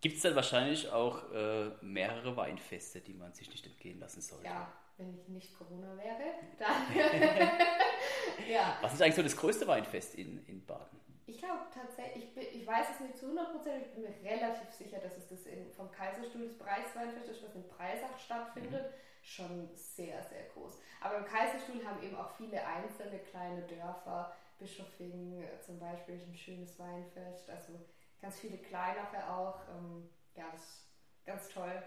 Gibt 0.00 0.16
es 0.16 0.22
dann 0.22 0.34
wahrscheinlich 0.34 0.90
auch 0.90 1.32
äh, 1.32 1.70
mehrere 1.80 2.36
Weinfeste, 2.36 3.00
die 3.00 3.14
man 3.14 3.32
sich 3.32 3.48
nicht 3.50 3.64
entgehen 3.66 4.00
lassen 4.00 4.20
sollte? 4.20 4.46
Ja, 4.46 4.70
wenn 5.02 5.14
ich 5.14 5.28
nicht 5.28 5.58
Corona 5.58 5.96
wäre, 5.96 6.34
dann. 6.58 6.86
ja. 8.48 8.78
Was 8.80 8.94
ist 8.94 9.02
eigentlich 9.02 9.14
so 9.16 9.22
das 9.22 9.36
größte 9.36 9.66
Weinfest 9.66 10.14
in, 10.14 10.44
in 10.46 10.64
Baden? 10.64 11.00
Ich 11.26 11.38
glaube 11.38 11.62
tatsächlich, 11.72 12.24
ich, 12.24 12.34
bin, 12.34 12.44
ich 12.52 12.66
weiß 12.66 12.86
es 12.94 13.00
nicht 13.00 13.16
zu 13.16 13.26
100 13.26 13.52
Prozent, 13.52 13.86
ich 13.86 13.92
bin 13.92 14.02
mir 14.02 14.30
relativ 14.30 14.70
sicher, 14.70 14.98
dass 14.98 15.16
es 15.16 15.28
das 15.28 15.46
in, 15.46 15.70
vom 15.72 15.90
Kaiserstuhl 15.90 16.42
des 16.42 16.58
Preisweinfest 16.58 17.28
ist, 17.28 17.42
was 17.44 17.54
in 17.54 17.66
Breisach 17.68 18.18
stattfindet. 18.18 18.90
Mhm. 18.90 18.94
Schon 19.24 19.70
sehr, 19.74 20.20
sehr 20.24 20.44
groß. 20.52 20.80
Aber 21.00 21.18
im 21.18 21.24
Kaiserstuhl 21.24 21.84
haben 21.86 22.02
eben 22.02 22.16
auch 22.16 22.30
viele 22.36 22.64
einzelne 22.66 23.18
kleine 23.20 23.62
Dörfer. 23.62 24.34
Bischofing 24.58 25.44
zum 25.64 25.78
Beispiel 25.78 26.16
ist 26.16 26.26
ein 26.26 26.34
schönes 26.34 26.78
Weinfest. 26.78 27.48
Also 27.48 27.72
ganz 28.20 28.40
viele 28.40 28.58
kleinere 28.58 29.28
auch. 29.30 29.60
Ähm, 29.68 30.08
ja, 30.34 30.44
das 30.52 30.60
ist 30.62 30.86
ganz 31.24 31.48
toll. 31.48 31.82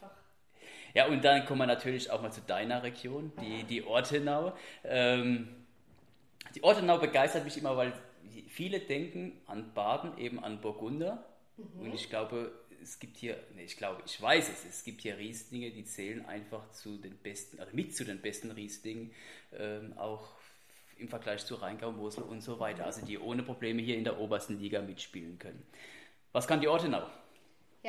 Doch. 0.00 0.10
Ja, 0.98 1.06
und 1.06 1.24
dann 1.24 1.44
kommen 1.44 1.60
wir 1.60 1.66
natürlich 1.68 2.10
auch 2.10 2.20
mal 2.22 2.32
zu 2.32 2.40
deiner 2.40 2.82
Region, 2.82 3.30
die, 3.40 3.62
die 3.62 3.84
Ortenau. 3.84 4.52
Ähm, 4.82 5.46
die 6.56 6.64
Ortenau 6.64 6.98
begeistert 6.98 7.44
mich 7.44 7.56
immer, 7.56 7.76
weil 7.76 7.92
viele 8.48 8.80
denken 8.80 9.40
an 9.46 9.72
Baden, 9.74 10.18
eben 10.18 10.42
an 10.42 10.60
Burgunder. 10.60 11.24
Mhm. 11.56 11.82
Und 11.82 11.94
ich 11.94 12.10
glaube, 12.10 12.50
es 12.82 12.98
gibt 12.98 13.16
hier, 13.16 13.36
nee, 13.54 13.62
ich 13.62 13.76
glaube, 13.76 14.02
ich 14.06 14.20
weiß 14.20 14.48
es, 14.48 14.64
es 14.64 14.82
gibt 14.82 15.02
hier 15.02 15.16
Rieslinge, 15.16 15.70
die 15.70 15.84
zählen 15.84 16.26
einfach 16.26 16.68
zu 16.72 16.96
den 16.96 17.16
besten, 17.16 17.60
also 17.60 17.76
mit 17.76 17.94
zu 17.94 18.04
den 18.04 18.20
besten 18.20 18.50
Rieslingen, 18.50 19.12
ähm, 19.56 19.96
auch 19.98 20.30
im 20.96 21.08
Vergleich 21.08 21.46
zu 21.46 21.54
Rheingau, 21.54 21.92
Mosel 21.92 22.24
und 22.24 22.40
so 22.40 22.58
weiter. 22.58 22.86
Also 22.86 23.06
die 23.06 23.18
ohne 23.18 23.44
Probleme 23.44 23.82
hier 23.82 23.96
in 23.96 24.02
der 24.02 24.18
obersten 24.18 24.58
Liga 24.58 24.82
mitspielen 24.82 25.38
können. 25.38 25.64
Was 26.32 26.48
kann 26.48 26.60
die 26.60 26.66
Ortenau? 26.66 27.06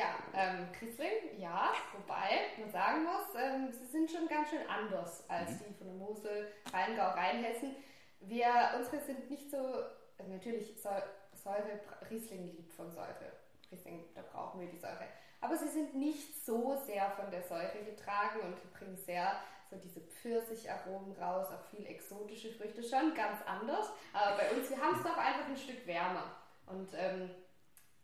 Ja, 0.00 0.14
ähm, 0.32 0.68
Riesling, 0.80 1.38
ja, 1.38 1.72
wobei 1.92 2.56
man 2.58 2.70
sagen 2.70 3.04
muss, 3.04 3.34
ähm, 3.38 3.70
sie 3.70 3.84
sind 3.84 4.10
schon 4.10 4.26
ganz 4.28 4.48
schön 4.48 4.66
anders 4.66 5.28
als 5.28 5.50
mhm. 5.50 5.64
die 5.68 5.74
von 5.74 5.86
der 5.88 5.96
Mosel, 5.96 6.52
Rheingau, 6.72 7.08
Rheinhessen. 7.08 7.76
Wir, 8.20 8.48
unsere 8.78 8.98
sind 9.04 9.28
nicht 9.28 9.50
so, 9.50 9.58
also 9.58 10.32
natürlich 10.32 10.80
Säure, 10.80 11.80
Riesling 12.08 12.46
liebt 12.46 12.72
von 12.72 12.90
Säure. 12.90 13.32
Riesling, 13.70 14.08
da 14.14 14.22
brauchen 14.22 14.62
wir 14.62 14.68
die 14.68 14.78
Säure. 14.78 15.06
Aber 15.42 15.58
sie 15.58 15.68
sind 15.68 15.94
nicht 15.94 16.46
so 16.46 16.80
sehr 16.86 17.10
von 17.10 17.30
der 17.30 17.42
Säure 17.42 17.84
getragen 17.84 18.40
und 18.40 18.72
bringen 18.72 18.96
sehr 18.96 19.42
so 19.68 19.76
diese 19.76 20.00
Pfirsicharomen 20.00 21.12
raus, 21.20 21.48
auch 21.48 21.76
viel 21.76 21.84
exotische 21.84 22.52
Früchte, 22.54 22.82
schon 22.82 23.14
ganz 23.14 23.42
anders. 23.46 23.90
Aber 24.14 24.38
bei 24.38 24.50
uns, 24.52 24.70
wir 24.70 24.80
haben 24.80 24.96
es 24.96 25.02
doch 25.02 25.18
einfach 25.18 25.46
ein 25.46 25.56
Stück 25.58 25.86
wärmer. 25.86 26.36
Und 26.64 26.88
ähm, 26.94 27.30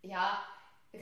ja, 0.03 0.43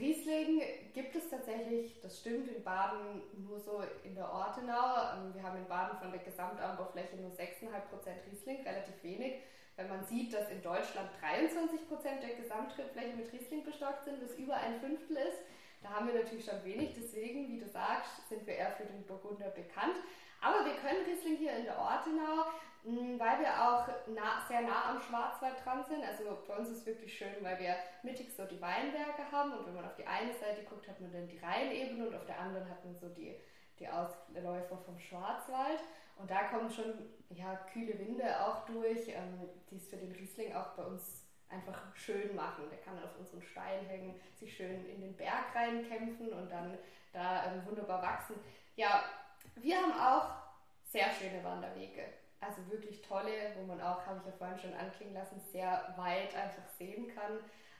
Riesling 0.01 0.63
gibt 0.93 1.15
es 1.15 1.29
tatsächlich, 1.29 2.01
das 2.01 2.21
stimmt, 2.21 2.49
in 2.49 2.63
Baden 2.63 3.23
nur 3.47 3.59
so 3.61 3.83
in 4.03 4.15
der 4.15 4.31
Ortenau. 4.31 5.17
Ähm, 5.17 5.35
wir 5.35 5.43
haben 5.43 5.59
in 5.59 5.69
Baden 5.69 5.99
von 5.99 6.11
der 6.11 6.21
Gesamtanbaufläche 6.21 7.17
nur 7.17 7.31
6,5% 7.31 8.31
Riesling, 8.31 8.63
relativ 8.63 9.03
wenig. 9.03 9.43
Wenn 9.77 9.89
man 9.89 10.05
sieht, 10.05 10.33
dass 10.33 10.51
in 10.51 10.63
Deutschland 10.63 11.11
23% 11.21 12.21
der 12.21 12.37
Gesamtrebfläche 12.37 13.17
mit 13.17 13.33
Riesling 13.33 13.65
bestockt 13.65 14.05
sind, 14.05 14.23
was 14.23 14.37
über 14.39 14.55
ein 14.55 14.79
Fünftel 14.81 15.17
ist, 15.17 15.39
da 15.83 15.91
haben 15.91 16.07
wir 16.07 16.15
natürlich 16.15 16.45
schon 16.45 16.65
wenig. 16.65 16.95
Deswegen, 16.97 17.49
wie 17.49 17.59
du 17.59 17.69
sagst, 17.69 18.29
sind 18.29 18.47
wir 18.47 18.55
eher 18.55 18.73
für 18.73 18.85
den 18.85 19.05
Burgunder 19.05 19.51
bekannt. 19.51 19.97
Aber 20.41 20.65
wir 20.65 20.75
können 20.75 21.05
Riesling 21.07 21.37
hier 21.37 21.57
in 21.57 21.65
der 21.65 21.79
Ortenau, 21.79 22.47
weil 22.85 23.40
wir 23.40 23.49
auch 23.49 23.88
nah, 24.09 24.44
sehr 24.47 24.61
nah 24.61 24.90
am 24.90 25.01
Schwarzwald 25.01 25.64
dran 25.64 25.85
sind. 25.85 26.05
Also 26.05 26.25
bei 26.47 26.57
uns 26.57 26.68
ist 26.68 26.79
es 26.79 26.87
wirklich 26.87 27.16
schön, 27.16 27.35
weil 27.40 27.59
wir 27.59 27.77
mittig 28.03 28.35
so 28.35 28.44
die 28.44 28.61
Weinberge 28.61 29.31
haben 29.33 29.53
und 29.53 29.66
wenn 29.66 29.75
man 29.75 29.87
auf 29.87 29.97
die 29.97 30.07
eine 30.07 30.35
Seite 30.35 30.64
guckt, 30.64 30.87
hat 30.87 31.01
man 31.01 31.12
dann 31.12 31.27
die 31.27 31.38
Rheinebene 31.38 32.09
und 32.09 32.14
auf 32.14 32.27
der 32.27 32.38
anderen 32.38 32.68
hat 32.68 32.85
man 32.85 32.94
so 32.97 33.09
die, 33.09 33.37
die 33.79 33.88
Ausläufer 33.88 34.77
vom 34.77 34.99
Schwarzwald. 34.99 35.81
Und 36.16 36.31
da 36.31 36.44
kommen 36.44 36.70
schon 36.70 36.92
ja, 37.31 37.57
kühle 37.73 37.99
Winde 37.99 38.40
auch 38.40 38.66
durch, 38.66 39.09
ähm, 39.09 39.49
die 39.70 39.77
es 39.77 39.88
für 39.88 39.97
den 39.97 40.12
Riesling 40.12 40.55
auch 40.55 40.77
bei 40.77 40.85
uns 40.85 41.25
einfach 41.49 41.94
schön 41.97 42.35
machen. 42.37 42.64
Der 42.70 42.79
kann 42.79 43.03
auf 43.03 43.18
unseren 43.18 43.42
Stein 43.42 43.85
hängen, 43.87 44.14
sich 44.38 44.55
schön 44.55 44.85
in 44.87 45.01
den 45.01 45.16
Berg 45.16 45.55
reinkämpfen 45.55 46.33
und 46.33 46.51
dann 46.51 46.79
da 47.12 47.53
ähm, 47.53 47.66
wunderbar 47.66 48.03
wachsen. 48.03 48.37
Ja, 48.77 49.05
wir 49.57 49.77
haben 49.77 49.92
auch 49.92 50.44
sehr 50.85 51.11
schöne 51.11 51.42
Wanderwege. 51.42 52.05
Also 52.47 52.71
wirklich 52.71 53.01
tolle, 53.03 53.53
wo 53.57 53.67
man 53.67 53.81
auch, 53.81 54.05
habe 54.07 54.21
ich 54.21 54.27
ja 54.27 54.33
vorhin 54.33 54.59
schon 54.59 54.75
anklingen 54.75 55.15
lassen, 55.15 55.41
sehr 55.53 55.95
weit 55.97 56.35
einfach 56.35 56.69
sehen 56.79 57.09
kann. 57.15 57.39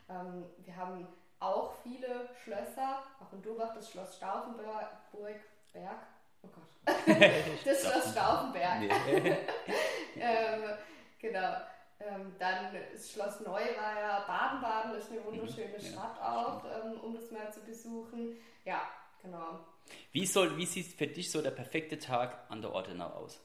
Ähm, 0.09 0.44
wir 0.59 0.77
haben 0.77 1.07
auch 1.40 1.74
viele 1.83 2.29
Schlösser, 2.42 3.03
auch 3.20 3.33
in 3.33 3.42
Durbach 3.42 3.74
das 3.74 3.90
Schloss 3.90 4.16
Stauffenberg, 4.16 4.88
Berg, 5.72 5.98
oh 6.42 6.48
Gott, 6.48 6.96
das 7.64 7.81
Schloss 7.83 8.12
Stauffenberg. 8.12 8.83
ähm, 10.16 10.62
genau. 11.18 11.57
Ähm, 12.00 12.35
dann 12.38 12.74
ist 12.92 13.12
Schloss 13.12 13.40
Neuweier, 13.40 14.24
Baden-Baden 14.27 14.94
ist 14.94 15.11
eine 15.11 15.20
mhm. 15.20 15.27
wunderschöne 15.27 15.81
Stadt 15.81 16.20
auch, 16.20 16.64
ähm, 16.64 17.00
um 17.00 17.14
das 17.14 17.31
mal 17.31 17.53
zu 17.53 17.61
besuchen. 17.61 18.37
Ja, 18.64 18.83
genau. 19.22 19.61
Wie, 20.12 20.27
soll, 20.27 20.57
wie 20.57 20.66
sieht 20.66 20.87
für 20.87 21.07
dich 21.07 21.31
so 21.31 21.40
der 21.40 21.50
perfekte 21.50 21.98
Tag 21.98 22.38
an 22.48 22.62
der 22.62 22.72
Ortenau 22.72 23.09
aus? 23.09 23.40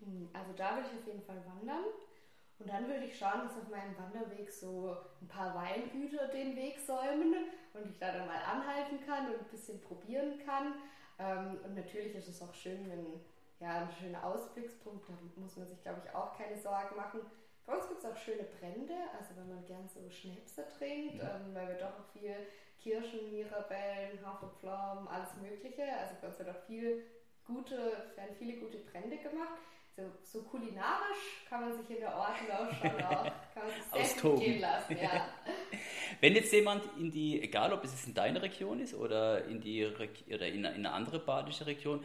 Hm, 0.00 0.28
also 0.32 0.52
da 0.56 0.76
würde 0.76 0.88
ich 0.92 0.98
auf 1.00 1.06
jeden 1.06 1.22
Fall 1.22 1.42
wandern. 1.46 1.84
Und 2.58 2.68
dann 2.68 2.88
würde 2.88 3.04
ich 3.04 3.16
schauen, 3.16 3.42
dass 3.42 3.56
auf 3.56 3.68
meinem 3.68 3.96
Wanderweg 3.96 4.50
so 4.50 4.96
ein 5.22 5.28
paar 5.28 5.54
Weingüter 5.54 6.26
den 6.28 6.56
Weg 6.56 6.78
säumen 6.80 7.34
und 7.72 7.88
ich 7.88 7.98
da 7.98 8.12
dann 8.12 8.26
mal 8.26 8.42
anhalten 8.42 8.98
kann 9.06 9.26
und 9.26 9.38
ein 9.38 9.50
bisschen 9.50 9.80
probieren 9.80 10.40
kann. 10.44 10.74
Ähm, 11.20 11.58
und 11.64 11.76
natürlich 11.76 12.16
ist 12.16 12.28
es 12.28 12.42
auch 12.42 12.54
schön, 12.54 12.90
wenn 12.90 13.20
ja, 13.60 13.82
ein 13.82 13.90
schöner 13.92 14.24
Ausblickspunkt, 14.24 15.08
da 15.08 15.14
muss 15.40 15.56
man 15.56 15.68
sich, 15.68 15.80
glaube 15.82 16.02
ich, 16.04 16.14
auch 16.14 16.36
keine 16.36 16.56
Sorgen 16.56 16.96
machen. 16.96 17.20
Bei 17.66 17.74
uns 17.74 17.88
gibt 17.88 18.00
es 18.00 18.10
auch 18.10 18.16
schöne 18.16 18.44
Brände, 18.44 18.94
also 19.18 19.36
wenn 19.36 19.48
man 19.48 19.64
gern 19.66 19.88
so 19.88 20.08
Schnäpse 20.10 20.64
trinkt, 20.78 21.16
ja. 21.16 21.36
ähm, 21.36 21.54
weil 21.54 21.68
wir 21.68 21.74
doch 21.74 21.98
auch 21.98 22.12
viel 22.12 22.34
Kirschen, 22.80 23.30
Mirabellen, 23.30 24.24
Haferpflaumen, 24.24 25.08
alles 25.08 25.36
Mögliche. 25.36 25.84
Also 25.98 26.14
bei 26.20 26.28
uns 26.28 26.38
wird 26.38 26.48
auch 26.48 26.64
viel 26.66 27.04
gute, 27.46 27.76
werden 28.16 28.34
viele 28.38 28.58
gute 28.58 28.78
Brände 28.78 29.18
gemacht. 29.18 29.58
So, 29.98 30.04
so 30.22 30.42
kulinarisch 30.44 31.42
kann 31.48 31.62
man 31.62 31.72
sich 31.76 31.90
in 31.90 32.02
der 32.02 32.14
Ortenau 32.14 32.72
schon 32.72 33.04
auch, 33.04 33.24
kann 33.52 33.64
man 33.64 34.04
sich 34.04 34.12
sehr 34.12 34.32
gehen 34.36 34.60
lassen. 34.60 34.96
Ja. 34.96 35.26
Wenn 36.20 36.36
jetzt 36.36 36.52
jemand 36.52 36.84
in 37.00 37.10
die, 37.10 37.42
egal 37.42 37.72
ob 37.72 37.82
es 37.82 38.06
in 38.06 38.14
deine 38.14 38.40
Region 38.40 38.78
ist 38.78 38.94
oder 38.94 39.44
in 39.46 39.60
die 39.60 39.84
oder 39.84 40.46
in 40.46 40.64
eine 40.64 40.92
andere 40.92 41.18
badische 41.18 41.66
Region, 41.66 42.04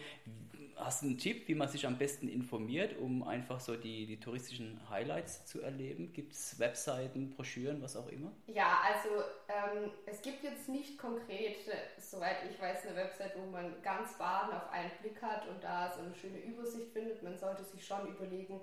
hast 0.78 1.02
du 1.02 1.08
einen 1.08 1.18
Tipp, 1.18 1.48
wie 1.48 1.56
man 1.56 1.68
sich 1.68 1.86
am 1.86 1.98
besten 1.98 2.28
informiert, 2.28 2.98
um 2.98 3.24
einfach 3.24 3.60
so 3.60 3.76
die, 3.76 4.06
die 4.06 4.20
touristischen 4.20 4.80
Highlights 4.90 5.46
zu 5.46 5.62
erleben? 5.62 6.14
Gibt 6.14 6.34
es 6.34 6.60
Webseiten, 6.60 7.32
Broschüren, 7.32 7.82
was 7.82 7.96
auch 7.96 8.08
immer? 8.08 8.32
Ja, 8.48 8.82
also 8.88 9.24
ähm, 9.48 9.92
es 10.06 10.22
gibt 10.22 10.44
jetzt 10.44 10.70
nicht 10.70 10.98
konkret, 10.98 11.58
soweit 11.98 12.38
ich 12.50 12.60
weiß, 12.62 12.86
eine 12.88 12.96
Website, 12.96 13.34
wo 13.38 13.50
man 13.50 13.82
ganz 13.82 14.18
Baden 14.18 14.54
auf 14.54 14.70
einen 14.72 14.92
Blick 15.02 15.22
hat 15.22 15.48
und 15.48 15.64
da 15.64 15.92
so 15.92 16.02
eine 16.02 16.16
schöne 16.16 16.40
Übersicht 16.40 16.92
findet. 16.92 17.24
Man 17.24 17.38
sollte 17.38 17.64
sich 17.64 17.86
schon 17.86 18.08
überlegen, 18.08 18.60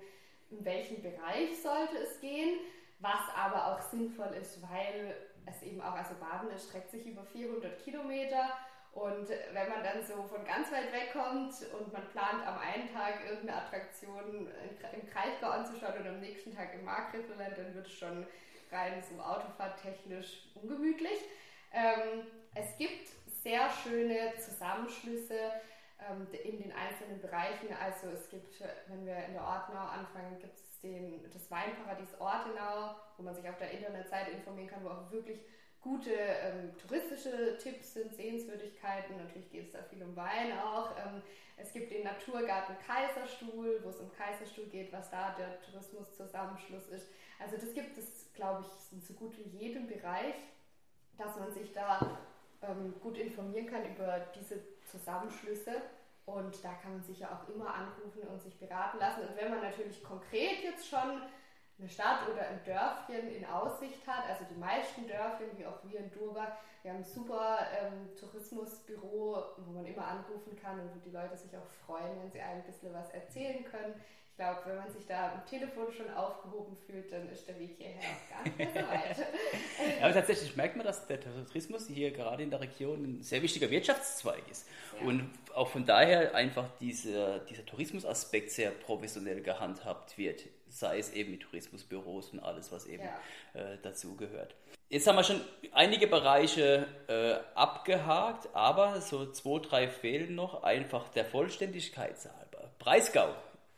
in 0.49 0.63
welchen 0.65 1.01
Bereich 1.01 1.61
sollte 1.61 1.97
es 1.97 2.19
gehen, 2.19 2.59
was 2.99 3.21
aber 3.35 3.73
auch 3.73 3.81
sinnvoll 3.81 4.33
ist, 4.39 4.61
weil 4.61 5.15
es 5.45 5.63
eben 5.63 5.81
auch, 5.81 5.93
also 5.93 6.13
Baden 6.19 6.49
erstreckt 6.51 6.91
sich 6.91 7.05
über 7.05 7.23
400 7.23 7.83
Kilometer 7.83 8.51
und 8.93 9.29
wenn 9.29 9.69
man 9.69 9.83
dann 9.83 10.03
so 10.03 10.23
von 10.23 10.43
ganz 10.45 10.69
weit 10.71 10.91
weg 10.91 11.13
kommt 11.13 11.53
und 11.79 11.93
man 11.93 12.07
plant 12.09 12.45
am 12.45 12.57
einen 12.59 12.91
Tag 12.93 13.23
irgendeine 13.25 13.61
Attraktion 13.61 14.49
im 14.93 15.09
Kraichgau 15.09 15.49
anzuschauen 15.49 16.01
und 16.01 16.07
am 16.07 16.19
nächsten 16.19 16.53
Tag 16.53 16.73
im 16.73 16.83
Markgräflerland, 16.83 17.57
dann 17.57 17.73
wird 17.73 17.87
es 17.87 17.93
schon 17.93 18.27
rein 18.69 19.01
so 19.01 19.21
autofahrttechnisch 19.21 20.49
ungemütlich. 20.55 21.19
Ähm, 21.71 22.25
es 22.53 22.77
gibt 22.77 23.09
sehr 23.43 23.69
schöne 23.69 24.33
Zusammenschlüsse 24.37 25.39
ähm, 26.09 26.27
in 26.43 26.61
den 26.61 26.73
einzelnen 26.73 27.21
Bereichen. 27.21 27.69
Also 27.81 28.07
es 28.09 28.29
gibt, 28.29 28.61
wenn 28.87 29.05
wir 29.05 29.15
in 29.25 29.33
der 29.33 29.43
Ortenau 29.43 29.85
anfangen, 29.85 30.37
gibt 30.39 30.57
es 30.57 30.81
das 31.33 31.49
Weinparadies 31.49 32.19
Ortenau, 32.19 32.95
wo 33.17 33.23
man 33.23 33.35
sich 33.35 33.47
auf 33.47 33.57
der 33.57 33.71
Internetseite 33.71 34.31
informieren 34.31 34.69
kann, 34.69 34.83
wo 34.83 34.89
auch 34.89 35.11
wirklich 35.11 35.39
gute 35.81 36.11
ähm, 36.11 36.71
touristische 36.77 37.57
Tipps 37.57 37.93
sind, 37.93 38.13
Sehenswürdigkeiten. 38.13 39.17
Natürlich 39.17 39.49
geht 39.49 39.67
es 39.67 39.71
da 39.73 39.83
viel 39.83 40.03
um 40.03 40.15
Wein 40.15 40.57
auch. 40.59 40.91
Ähm, 40.97 41.21
es 41.57 41.73
gibt 41.73 41.91
den 41.91 42.03
Naturgarten 42.03 42.75
Kaiserstuhl, 42.85 43.79
wo 43.83 43.89
es 43.89 43.99
um 43.99 44.11
Kaiserstuhl 44.11 44.65
geht, 44.65 44.93
was 44.93 45.09
da 45.09 45.35
der 45.37 45.61
Tourismuszusammenschluss 45.61 46.87
ist. 46.87 47.07
Also 47.39 47.57
das 47.57 47.73
gibt 47.73 47.97
es, 47.97 48.31
glaube 48.33 48.63
ich, 48.65 48.93
in 48.93 49.01
so 49.01 49.13
gut 49.13 49.35
wie 49.37 49.57
jedem 49.57 49.87
Bereich, 49.87 50.35
dass 51.17 51.37
man 51.37 51.51
sich 51.51 51.73
da 51.73 52.19
ähm, 52.61 52.93
gut 53.01 53.17
informieren 53.17 53.65
kann 53.65 53.85
über 53.85 54.27
diese 54.35 54.61
Zusammenschlüsse. 54.85 55.81
Und 56.25 56.63
da 56.63 56.73
kann 56.73 56.93
man 56.93 57.03
sich 57.03 57.19
ja 57.19 57.29
auch 57.29 57.49
immer 57.53 57.73
anrufen 57.73 58.21
und 58.31 58.41
sich 58.41 58.57
beraten 58.59 58.99
lassen. 58.99 59.21
Und 59.21 59.35
wenn 59.35 59.49
man 59.49 59.61
natürlich 59.61 60.03
konkret 60.03 60.63
jetzt 60.63 60.87
schon 60.87 61.23
eine 61.81 61.89
Stadt 61.89 62.29
oder 62.31 62.47
ein 62.47 62.63
Dörfchen 62.63 63.35
in 63.35 63.45
Aussicht 63.45 64.05
hat, 64.05 64.29
also 64.29 64.45
die 64.49 64.59
meisten 64.59 65.07
Dörfchen, 65.07 65.47
wie 65.57 65.65
auch 65.65 65.79
wir 65.83 65.99
in 65.99 66.11
Durbach, 66.11 66.53
wir 66.83 66.91
haben 66.91 66.99
ein 66.99 67.03
super 67.03 67.59
ähm, 67.79 68.09
Tourismusbüro, 68.19 69.43
wo 69.57 69.71
man 69.71 69.85
immer 69.85 70.05
anrufen 70.05 70.55
kann 70.61 70.79
und 70.79 70.95
wo 70.95 70.99
die 70.99 71.11
Leute 71.11 71.37
sich 71.37 71.51
auch 71.55 71.67
freuen, 71.85 72.19
wenn 72.21 72.31
sie 72.31 72.39
einem 72.39 72.61
ein 72.61 72.65
bisschen 72.65 72.93
was 72.93 73.09
erzählen 73.09 73.63
können. 73.65 73.93
Ich 74.31 74.37
glaube, 74.37 74.61
wenn 74.65 74.77
man 74.77 74.91
sich 74.91 75.05
da 75.05 75.33
am 75.33 75.45
Telefon 75.45 75.91
schon 75.91 76.09
aufgehoben 76.11 76.75
fühlt, 76.75 77.11
dann 77.11 77.29
ist 77.29 77.47
der 77.47 77.59
Weg 77.59 77.75
hierher 77.77 77.99
auch 77.99 78.29
gar 78.35 78.43
nicht 78.43 78.57
mehr 78.57 78.69
so 78.69 78.89
weit. 78.89 79.27
aber 80.01 80.13
tatsächlich 80.13 80.55
merkt 80.55 80.77
man, 80.77 80.85
dass 80.85 81.05
der 81.05 81.19
Tourismus 81.19 81.87
hier 81.87 82.11
gerade 82.11 82.41
in 82.41 82.49
der 82.49 82.61
Region 82.61 83.03
ein 83.03 83.21
sehr 83.21 83.43
wichtiger 83.43 83.69
Wirtschaftszweig 83.69 84.41
ist. 84.49 84.67
Ja. 84.99 85.07
Und 85.07 85.29
auch 85.53 85.67
von 85.67 85.85
daher 85.85 86.33
einfach 86.33 86.67
dieser, 86.79 87.39
dieser 87.39 87.65
Tourismusaspekt 87.65 88.49
sehr 88.49 88.71
professionell 88.71 89.41
gehandhabt 89.41 90.17
wird 90.17 90.45
sei 90.71 90.99
es 90.99 91.11
eben 91.11 91.31
mit 91.31 91.41
Tourismusbüros 91.41 92.29
und 92.29 92.39
alles, 92.39 92.71
was 92.71 92.85
eben 92.85 93.03
ja. 93.03 93.61
äh, 93.61 93.77
dazu 93.81 94.15
gehört. 94.15 94.55
Jetzt 94.89 95.07
haben 95.07 95.15
wir 95.15 95.23
schon 95.23 95.41
einige 95.71 96.07
Bereiche 96.07 96.85
äh, 97.07 97.57
abgehakt, 97.57 98.49
aber 98.53 98.99
so 99.01 99.31
zwei, 99.31 99.59
drei 99.59 99.87
fehlen 99.87 100.35
noch, 100.35 100.63
einfach 100.63 101.07
der 101.09 101.25
Vollständigkeit 101.25 102.17
halber. 102.25 102.71
Breisgau 102.79 103.33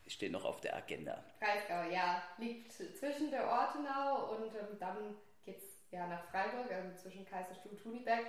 steht 0.07 0.31
noch 0.31 0.45
auf 0.45 0.61
der 0.61 0.75
Agenda. 0.75 1.23
Breisgau, 1.39 1.93
ja, 1.93 2.21
liegt 2.37 2.73
zwischen 2.73 3.29
der 3.31 3.47
Ortenau 3.47 4.31
und 4.33 4.55
ähm, 4.55 4.77
dann 4.79 5.15
geht 5.45 5.57
es 5.57 5.63
ja 5.91 6.07
nach 6.07 6.23
Freiburg, 6.31 6.71
ähm, 6.71 6.95
zwischen 6.97 7.25
Kaiserstuhl 7.25 7.71
und 7.71 7.81
Tuniberg. 7.81 8.25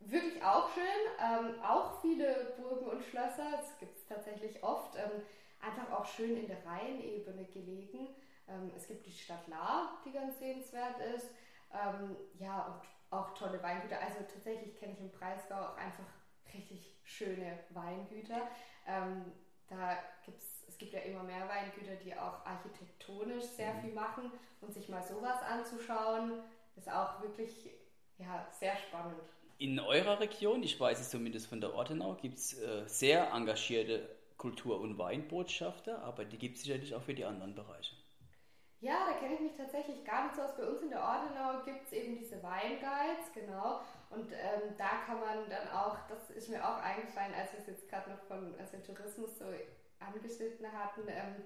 Wirklich 0.00 0.42
auch 0.42 0.68
schön, 0.74 0.82
ähm, 1.20 1.62
auch 1.62 2.00
viele 2.00 2.54
Burgen 2.56 2.86
und 2.86 3.04
Schlösser, 3.04 3.52
das 3.52 3.78
gibt 3.78 3.96
es 3.96 4.06
tatsächlich 4.06 4.62
oft. 4.62 4.96
Ähm, 4.96 5.22
einfach 5.62 5.90
auch 5.92 6.04
schön 6.04 6.36
in 6.36 6.46
der 6.46 6.64
Rheinebene 6.66 7.44
gelegen. 7.46 8.08
Ähm, 8.48 8.70
es 8.76 8.86
gibt 8.86 9.06
die 9.06 9.12
Stadt 9.12 9.46
Lahr, 9.48 10.02
die 10.04 10.12
ganz 10.12 10.38
sehenswert 10.38 10.98
ist. 11.14 11.30
Ähm, 11.72 12.16
ja, 12.38 12.66
und 12.66 12.82
auch 13.16 13.34
tolle 13.34 13.62
Weingüter. 13.62 14.00
Also 14.00 14.18
tatsächlich 14.32 14.76
kenne 14.76 14.92
ich 14.92 15.00
im 15.00 15.10
Breisgau 15.10 15.54
auch 15.54 15.76
einfach 15.76 16.06
richtig 16.52 16.98
schöne 17.04 17.58
Weingüter. 17.70 18.48
Ähm, 18.86 19.32
da 19.68 19.96
gibt's, 20.24 20.64
es 20.68 20.76
gibt 20.76 20.92
ja 20.92 21.00
immer 21.00 21.22
mehr 21.22 21.48
Weingüter, 21.48 21.94
die 21.96 22.14
auch 22.14 22.44
architektonisch 22.44 23.44
sehr 23.44 23.74
mhm. 23.74 23.80
viel 23.80 23.92
machen 23.92 24.32
und 24.60 24.74
sich 24.74 24.88
mal 24.88 25.02
sowas 25.02 25.40
anzuschauen, 25.42 26.42
ist 26.76 26.90
auch 26.90 27.22
wirklich 27.22 27.70
ja, 28.18 28.46
sehr 28.50 28.76
spannend. 28.76 29.20
In 29.58 29.78
eurer 29.78 30.18
Region, 30.18 30.62
ich 30.62 30.78
weiß 30.78 31.00
es 31.00 31.10
zumindest 31.10 31.46
von 31.46 31.60
der 31.60 31.74
Ortenau, 31.74 32.14
gibt 32.14 32.38
es 32.38 32.60
äh, 32.60 32.82
sehr 32.86 33.30
engagierte 33.32 34.08
Kultur- 34.42 34.80
und 34.80 34.98
Weinbotschafter, 34.98 36.02
aber 36.02 36.24
die 36.24 36.36
gibt 36.36 36.56
es 36.56 36.64
sicherlich 36.64 36.92
auch 36.96 37.02
für 37.02 37.14
die 37.14 37.24
anderen 37.24 37.54
Bereiche. 37.54 37.94
Ja, 38.80 39.06
da 39.06 39.12
kenne 39.12 39.34
ich 39.34 39.40
mich 39.40 39.56
tatsächlich 39.56 40.04
gar 40.04 40.24
nicht 40.24 40.34
so 40.34 40.42
aus. 40.42 40.56
Bei 40.56 40.66
uns 40.66 40.82
in 40.82 40.90
der 40.90 41.00
Ordenau 41.00 41.62
gibt 41.64 41.86
es 41.86 41.92
eben 41.92 42.18
diese 42.18 42.42
Weinguides, 42.42 43.30
genau. 43.32 43.82
Und 44.10 44.32
ähm, 44.32 44.74
da 44.76 45.06
kann 45.06 45.20
man 45.20 45.48
dann 45.48 45.68
auch, 45.68 45.96
das 46.08 46.30
ist 46.30 46.48
mir 46.48 46.58
auch 46.58 46.82
eingefallen, 46.82 47.32
als 47.38 47.52
wir 47.52 47.60
es 47.60 47.68
jetzt 47.68 47.88
gerade 47.88 48.10
noch 48.10 48.18
von 48.24 48.52
also 48.58 48.78
Tourismus 48.78 49.38
so 49.38 49.44
angeschnitten 50.00 50.66
hatten, 50.72 51.02
ähm, 51.06 51.44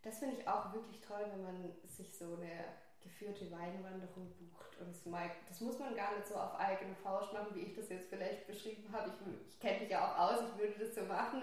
das 0.00 0.18
finde 0.18 0.36
ich 0.38 0.48
auch 0.48 0.72
wirklich 0.72 1.02
toll, 1.02 1.26
wenn 1.30 1.42
man 1.42 1.72
sich 1.84 2.16
so 2.16 2.36
eine 2.36 2.64
geführte 3.02 3.50
Weinwanderung 3.50 4.32
bucht. 4.38 4.78
Und 4.80 4.88
das 4.88 5.60
muss 5.60 5.78
man 5.78 5.94
gar 5.94 6.16
nicht 6.16 6.26
so 6.26 6.36
auf 6.36 6.54
eigene 6.54 6.94
Faust 6.94 7.34
machen, 7.34 7.54
wie 7.54 7.60
ich 7.60 7.74
das 7.74 7.90
jetzt 7.90 8.08
vielleicht 8.08 8.46
beschrieben 8.46 8.90
habe. 8.90 9.10
Ich, 9.10 9.52
ich 9.52 9.60
kenne 9.60 9.80
mich 9.80 9.90
ja 9.90 10.00
auch 10.00 10.18
aus, 10.18 10.44
ich 10.48 10.58
würde 10.58 10.86
das 10.86 10.94
so 10.94 11.02
machen. 11.02 11.42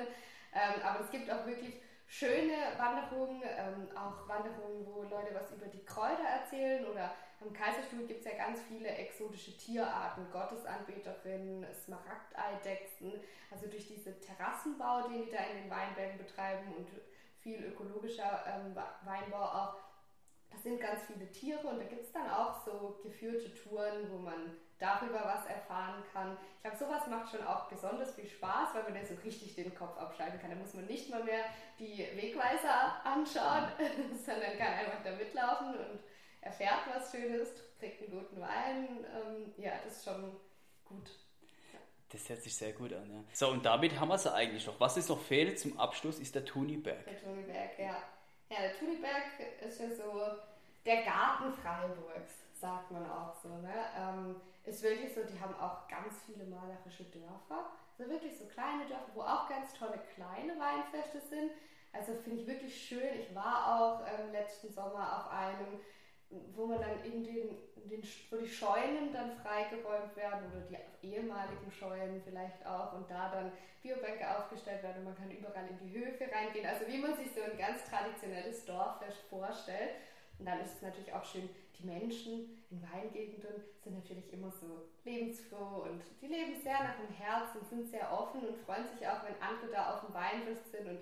Ähm, 0.56 0.82
aber 0.84 1.02
es 1.02 1.12
gibt 1.12 1.30
auch 1.30 1.46
wirklich 1.46 1.76
schöne 2.08 2.54
Wanderungen, 2.78 3.44
ähm, 3.44 3.89
auch 3.96 4.28
Wanderungen, 4.28 4.86
wo 4.86 5.04
Leute 5.04 5.36
was 5.36 5.52
über 5.52 5.68
die 5.68 5.84
Kräuter 5.84 6.24
erzählen 6.24 6.86
oder 6.86 7.13
am 7.41 7.52
Kaiserstuhl 7.52 8.08
gibt 8.08 8.26
es 8.26 8.32
ja 8.32 8.38
ganz 8.38 8.62
viele 8.62 8.88
exotische 8.88 9.58
Tierarten, 9.58 10.32
Gottesanbeterinnen, 10.32 11.65
Smaragdeidechsen, 11.74 13.13
also 13.52 13.68
durch 13.68 13.88
diesen 13.88 14.20
Terrassenbau, 14.22 15.10
den 15.10 15.26
die 15.26 15.32
da 15.32 15.44
in 15.44 15.63
den 15.63 15.70
Weinbergen 15.70 16.18
betreiben 16.18 16.74
und 16.78 16.88
viel 17.39 17.63
ökologischer 17.65 18.44
ähm, 18.48 18.76
Weinbau 19.04 19.44
auch, 19.44 19.76
das 20.50 20.63
sind 20.63 20.80
ganz 20.80 21.02
viele 21.04 21.30
Tiere 21.30 21.68
und 21.68 21.80
da 21.80 21.84
gibt 21.84 22.06
es 22.06 22.13
dann 22.13 22.30
auch 22.30 22.63
so 22.65 23.00
geführte 23.04 23.54
Touren, 23.54 24.10
wo 24.10 24.18
man 24.18 24.56
darüber 24.79 25.23
was 25.23 25.45
erfahren 25.45 26.03
kann. 26.11 26.38
Ich 26.57 26.61
glaube, 26.61 26.77
sowas 26.77 27.07
macht 27.07 27.31
schon 27.31 27.45
auch 27.45 27.69
besonders 27.69 28.13
viel 28.13 28.27
Spaß, 28.27 28.73
weil 28.73 28.83
man 28.83 28.95
dann 28.95 29.05
so 29.05 29.15
richtig 29.23 29.55
den 29.55 29.73
Kopf 29.73 29.97
abschalten 29.97 30.39
kann. 30.39 30.49
Da 30.49 30.55
muss 30.55 30.73
man 30.73 30.85
nicht 30.85 31.09
mal 31.09 31.23
mehr 31.23 31.45
die 31.79 31.99
Wegweiser 32.15 33.05
anschauen, 33.05 33.67
sondern 34.25 34.57
kann 34.57 34.73
einfach 34.73 35.03
da 35.03 35.11
mitlaufen 35.11 35.75
und 35.75 35.99
erfährt 36.41 36.81
was 36.93 37.11
Schönes, 37.11 37.49
kriegt 37.79 38.01
einen 38.01 38.11
guten 38.11 38.41
Wein. 38.41 39.05
Ähm, 39.13 39.53
ja, 39.57 39.71
das 39.83 39.97
ist 39.97 40.05
schon 40.05 40.35
gut. 40.83 41.09
Das 42.09 42.29
hört 42.29 42.41
sich 42.41 42.55
sehr 42.55 42.73
gut 42.73 42.93
an. 42.93 43.11
Ja. 43.11 43.23
So, 43.33 43.49
und 43.49 43.65
damit 43.65 43.99
haben 43.99 44.09
wir 44.09 44.15
es 44.15 44.27
eigentlich 44.27 44.65
noch. 44.67 44.79
Was 44.79 44.95
ist 44.95 45.09
noch 45.09 45.21
fehlt 45.21 45.59
zum 45.59 45.77
Abschluss, 45.79 46.19
ist 46.19 46.35
der 46.35 46.45
Tuniberg. 46.45 47.03
Der 47.05 47.19
Tuniberg, 47.19 47.79
ja. 47.79 48.03
Ja, 48.49 48.61
der 48.61 48.77
Tuniberg 48.77 49.23
ist 49.67 49.79
ja 49.79 49.89
so 49.89 50.21
der 50.85 51.03
Garten 51.03 51.51
Freiburgs, 51.51 52.44
sagt 52.65 52.89
man 52.89 53.06
auch 53.10 53.34
so. 53.36 53.49
Ne? 53.49 53.73
Ähm, 53.95 54.41
ist 54.65 54.82
wirklich 54.82 55.13
so, 55.13 55.21
die 55.21 55.39
haben 55.39 55.54
auch 55.60 55.88
ganz 55.88 56.23
viele 56.25 56.45
malerische 56.45 57.04
Dörfer. 57.06 57.69
Also 57.97 58.12
wirklich 58.12 58.36
so 58.36 58.45
kleine 58.45 58.86
Dörfer, 58.88 59.12
wo 59.13 59.21
auch 59.21 59.47
ganz 59.47 59.73
tolle 59.73 59.99
kleine 60.15 60.60
Weinfeste 60.60 61.21
sind. 61.30 61.51
Also 61.93 62.13
finde 62.23 62.41
ich 62.41 62.47
wirklich 62.47 62.75
schön. 62.88 63.19
Ich 63.19 63.34
war 63.36 63.80
auch 63.80 64.01
ähm, 64.01 64.32
letzten 64.32 64.73
Sommer 64.73 65.06
auf 65.19 65.32
einem, 65.32 65.80
wo 66.56 66.65
man 66.65 66.82
dann 66.82 67.04
in 67.04 67.23
den, 67.23 67.49
in 67.75 67.89
den, 67.89 68.04
wo 68.32 68.38
die 68.38 68.49
Scheunen 68.49 69.13
dann 69.13 69.38
freigeräumt 69.38 70.15
werden 70.15 70.51
oder 70.51 70.62
die 70.65 71.08
ehemaligen 71.08 71.71
Scheunen 71.71 72.19
vielleicht 72.23 72.65
auch 72.65 72.93
und 72.93 73.10
da 73.10 73.30
dann 73.30 73.51
Biobänke 73.84 74.25
aufgestellt 74.38 74.82
werden 74.82 74.99
und 74.99 75.06
man 75.06 75.15
kann 75.15 75.30
überall 75.30 75.67
in 75.69 75.78
die 75.78 75.95
Höfe 75.95 76.25
reingehen. 76.34 76.65
Also 76.65 76.88
wie 76.88 76.97
man 76.97 77.15
sich 77.15 77.32
so 77.32 77.43
ein 77.43 77.58
ganz 77.60 77.86
traditionelles 77.86 78.65
Dorffest 78.65 79.21
vorstellt. 79.30 79.91
Und 80.39 80.45
dann 80.45 80.60
ist 80.60 80.76
es 80.76 80.82
natürlich 80.82 81.13
auch 81.13 81.24
schön, 81.24 81.50
die 81.80 81.86
Menschen 81.86 82.63
in 82.69 82.82
Weingegenden 82.82 83.63
sind 83.84 83.95
natürlich 83.95 84.32
immer 84.34 84.52
so 84.52 84.89
lebensfroh 85.04 85.84
und 85.84 86.02
die 86.21 86.28
leben 86.28 86.56
sehr 86.62 86.84
nach 86.84 86.95
dem 86.98 87.13
Herzen, 87.15 87.65
sind 87.69 87.88
sehr 87.89 88.12
offen 88.12 88.41
und 88.48 88.58
freuen 88.65 88.88
sich 88.89 89.08
auch, 89.08 89.24
wenn 89.24 89.41
andere 89.41 89.71
da 89.71 89.95
auf 89.95 90.06
dem 90.06 90.13
Weinfest 90.13 90.71
sind. 90.71 90.88
Und 90.88 91.00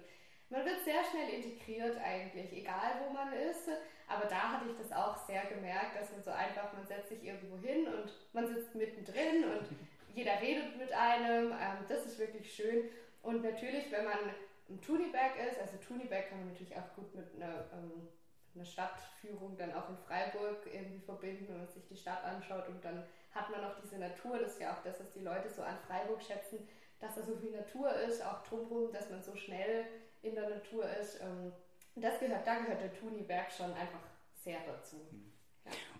man 0.49 0.65
wird 0.65 0.83
sehr 0.83 1.03
schnell 1.03 1.29
integriert 1.29 1.97
eigentlich, 1.97 2.51
egal 2.53 3.01
wo 3.03 3.13
man 3.13 3.33
ist. 3.33 3.69
Aber 4.07 4.25
da 4.25 4.53
hatte 4.53 4.69
ich 4.69 4.77
das 4.77 4.91
auch 4.91 5.15
sehr 5.25 5.45
gemerkt, 5.45 5.95
dass 5.99 6.11
man 6.11 6.21
so 6.21 6.31
einfach, 6.31 6.73
man 6.73 6.85
setzt 6.85 7.09
sich 7.09 7.23
irgendwo 7.23 7.57
hin 7.57 7.87
und 7.87 8.13
man 8.33 8.47
sitzt 8.47 8.75
mittendrin 8.75 9.45
und 9.45 9.67
jeder 10.13 10.39
redet 10.41 10.77
mit 10.77 10.91
einem. 10.91 11.51
Ähm, 11.51 11.85
das 11.87 12.05
ist 12.05 12.19
wirklich 12.19 12.53
schön. 12.53 12.89
Und 13.21 13.41
natürlich, 13.43 13.91
wenn 13.91 14.05
man 14.05 14.19
im 14.67 14.81
Tuniberg 14.81 15.33
ist, 15.49 15.59
also 15.59 15.77
Tuniberg 15.77 16.29
kann 16.29 16.39
man 16.39 16.49
natürlich 16.49 16.75
auch 16.75 16.95
gut 16.95 17.15
mit 17.15 17.25
einer 17.35 17.65
eine 18.55 18.65
Stadtführung 18.65 19.57
dann 19.57 19.73
auch 19.73 19.89
in 19.89 19.97
Freiburg 19.97 20.65
irgendwie 20.71 20.99
verbinden, 20.99 21.47
wenn 21.47 21.59
man 21.59 21.67
sich 21.67 21.85
die 21.87 21.97
Stadt 21.97 22.23
anschaut 22.23 22.67
und 22.67 22.83
dann 22.83 23.03
hat 23.33 23.49
man 23.49 23.61
noch 23.61 23.79
diese 23.81 23.97
Natur, 23.97 24.37
das 24.37 24.53
ist 24.53 24.61
ja 24.61 24.73
auch 24.73 24.83
das, 24.83 24.99
was 24.99 25.11
die 25.11 25.21
Leute 25.21 25.49
so 25.49 25.63
an 25.63 25.77
Freiburg 25.87 26.21
schätzen, 26.21 26.67
dass 26.99 27.15
da 27.15 27.23
so 27.23 27.35
viel 27.35 27.51
Natur 27.51 27.91
ist, 27.93 28.23
auch 28.23 28.43
drumherum, 28.43 28.91
dass 28.93 29.09
man 29.09 29.23
so 29.23 29.35
schnell 29.35 29.85
in 30.21 30.35
der 30.35 30.49
Natur 30.49 30.89
ist. 30.89 31.19
Ähm, 31.21 31.51
und 31.95 32.01
das 32.01 32.19
gehört, 32.19 32.45
da 32.47 32.59
gehört 32.59 32.81
der 32.81 32.93
Tuniberg 32.93 33.51
schon 33.51 33.73
einfach 33.73 33.99
sehr 34.35 34.59
dazu. 34.65 34.97
Mhm. 35.11 35.32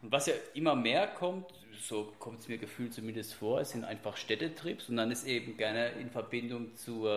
Und 0.02 0.12
was 0.12 0.28
ja 0.28 0.34
immer 0.54 0.76
mehr 0.76 1.08
kommt, 1.08 1.54
so 1.80 2.14
kommt 2.20 2.40
es 2.42 2.48
mir 2.48 2.58
gefühlt 2.58 2.94
zumindest 2.94 3.34
vor, 3.34 3.64
sind 3.66 3.84
einfach 3.84 4.18
Städtetrips 4.18 4.90
und 4.90 4.98
dann 4.98 5.12
ist 5.12 5.26
eben 5.26 5.58
gerne 5.58 5.90
in 5.94 6.10
Verbindung 6.10 6.76
zu 6.76 7.08